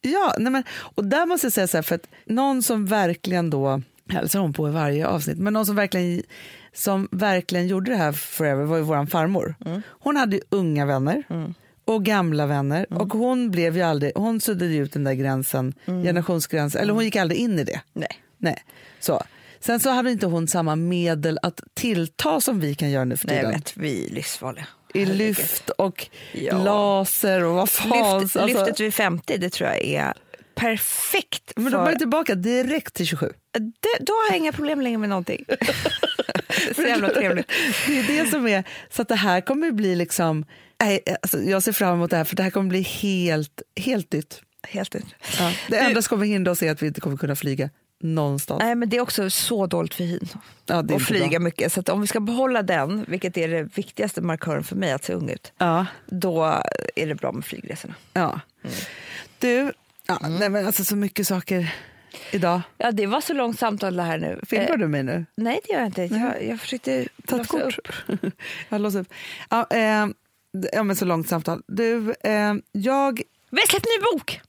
[0.00, 0.64] Ja, nej men,
[0.94, 4.52] och där måste jag säga så här, för att någon som verkligen då, hälsar hon
[4.52, 6.22] på i varje avsnitt, men någon som verkligen
[6.72, 9.54] som verkligen gjorde det här forever var ju vår farmor.
[9.88, 11.24] Hon hade ju unga vänner
[11.94, 16.82] och gamla vänner och hon blev ju aldrig, hon suddade ut den där gränsen, generationsgränsen,
[16.82, 17.80] eller hon gick aldrig in i det.
[17.92, 18.08] Nej.
[18.38, 18.64] Nej.
[19.00, 19.22] Så.
[19.60, 23.26] Sen så hade inte hon samma medel att tillta som vi kan göra nu för
[23.26, 23.60] Nej, jag tiden.
[23.60, 23.76] vet.
[23.76, 24.66] Vi är livsfarliga.
[24.94, 26.58] I lyft och Ja.
[26.64, 28.20] laser och vad fan.
[28.22, 28.60] Lyft, alltså.
[28.60, 30.12] Lyftet vid 50, det tror jag är
[30.54, 31.52] perfekt.
[31.56, 33.32] Men då för- var jag tillbaka direkt till 27.
[33.52, 35.44] det, då har jag inga problem längre med någonting.
[36.76, 37.46] Så jävla trevligt.
[37.86, 40.44] Det är det som är, så att det här kommer ju bli liksom,
[40.80, 44.12] nej, alltså jag ser fram emot det här för det här kommer bli helt, helt
[44.12, 44.42] nytt.
[44.68, 45.06] Helt ut.
[45.38, 45.52] Ja.
[45.68, 47.70] Det enda som kommer hindra oss är att vi inte kommer kunna flyga
[48.02, 48.62] någonstans.
[48.62, 50.28] Nej, men det är också så dåligt för hyn.
[50.66, 51.38] Ja, inte flyga bra.
[51.38, 51.72] mycket.
[51.72, 55.04] Så att om vi ska behålla den, vilket är det viktigaste markören för mig att
[55.04, 56.62] se ung ut, Ja, då
[56.96, 57.94] är det bra med flygresorna.
[58.12, 58.40] ja.
[59.38, 59.72] Du,
[60.06, 61.74] ja, nej men alltså så mycket saker
[62.30, 62.60] idag.
[62.78, 64.40] Ja, det var så långt samtal det här nu.
[64.46, 65.26] Filmar Eh, du mig nu?
[65.34, 66.02] Nej, det gör jag inte.
[66.02, 67.78] Jag, jag försökte Ta ett kort.
[67.78, 67.88] upp.
[68.68, 69.12] Jag låser upp.
[69.50, 70.06] Ja, eh,
[70.72, 71.62] ja, men så långt samtal.
[71.66, 73.22] Du, eh, jag...
[73.50, 74.40] Vi har släppt ny bok!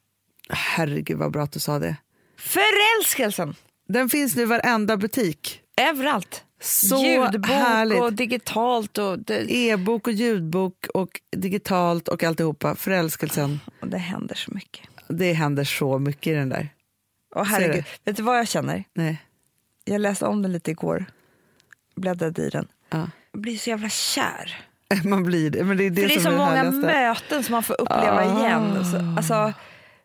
[0.49, 1.95] Herregud vad bra att du sa det.
[2.37, 3.55] Förälskelsen!
[3.87, 5.61] Den finns nu i varenda butik.
[5.77, 6.43] Överallt.
[6.61, 8.01] Så Ljudbok härligt.
[8.01, 8.97] och digitalt.
[8.97, 12.75] Och E-bok och ljudbok och digitalt och alltihopa.
[12.75, 13.59] Förälskelsen.
[13.79, 14.87] och det händer så mycket.
[15.07, 16.69] Det händer så mycket i den där.
[17.33, 18.83] Ser herregud, vet du vad jag känner?
[18.93, 19.21] Nej.
[19.85, 21.05] Jag läste om den lite igår.
[21.95, 22.67] Bläddrade i den.
[22.89, 23.09] Ja.
[23.31, 24.65] Jag blir så jävla kär.
[25.03, 25.63] Man blir det.
[25.63, 26.87] Men det är det, För det är som så är många härligaste.
[26.87, 28.39] möten som man får uppleva Ah.
[28.39, 28.85] igen.
[28.91, 29.53] Så, alltså,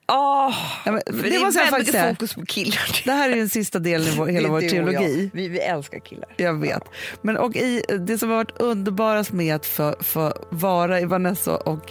[0.08, 2.08] åh, Ja, men det det, är väldigt faktiskt säga.
[2.14, 3.02] fokus på killar.
[3.04, 5.00] Det här är den sista delen i vår, hela vår jag.
[5.32, 6.28] Vi, vi älskar killar.
[6.36, 6.82] Jag vet.
[7.22, 11.56] Men och i, det som har varit underbarast med att få, få vara i Vanessa
[11.56, 11.90] och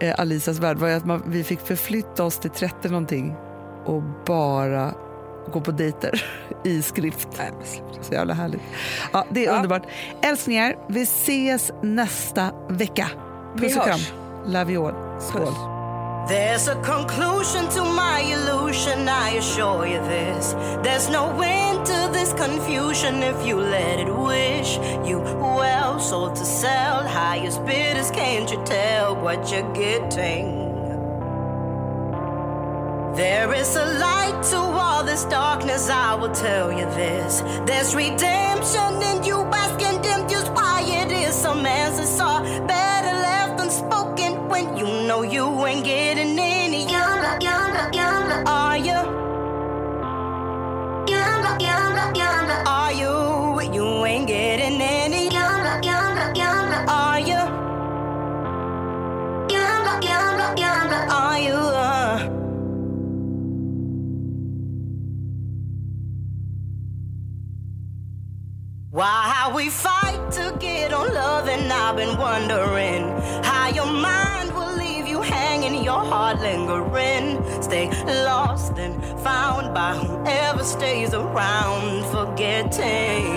[0.00, 3.34] eh, Alisas värld var ju att man, vi fick förflytta oss till 30 någonting
[3.84, 4.94] och bara
[5.52, 6.24] gå på dejter
[6.64, 7.28] i skrift.
[8.02, 8.60] Så jävla härligt.
[9.12, 9.56] Ja, det är Ja.
[9.56, 9.82] underbart.
[10.22, 13.10] Älsklingar, vi ses nästa vecka.
[13.54, 14.00] Vi Puss och kram.
[14.46, 15.20] Love you all.
[15.20, 15.54] Skål.
[16.28, 20.54] There's a conclusion to my illusion, I assure you this.
[20.82, 24.78] There's no end to this confusion if you let it wish
[25.08, 25.20] you
[25.60, 26.00] well.
[26.00, 30.65] Sold to sell, highest bidders, can't you tell what you're getting?
[33.16, 37.40] There is a light to all this darkness, I will tell you this.
[37.64, 41.34] There's redemption in you, bask in them, just why it is.
[41.34, 47.90] Some answers are better left unspoken when you know you ain't getting any younger, younger,
[47.94, 48.44] younger.
[48.46, 49.00] Are you?
[51.08, 52.62] Younger, younger, younger.
[52.66, 53.72] Are you?
[53.72, 54.55] You ain't getting
[68.96, 73.02] Why we fight to get on love, and I've been wondering
[73.44, 77.44] how your mind will leave you hanging, your heart lingering.
[77.60, 77.90] Stay
[78.24, 83.34] lost and found by whoever stays around, forgetting.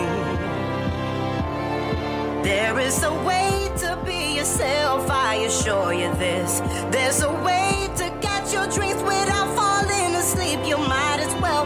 [2.41, 6.61] There is a way to be yourself, I assure you this.
[6.89, 10.61] There's a way to get your dreams without falling asleep.
[10.65, 11.65] You might as well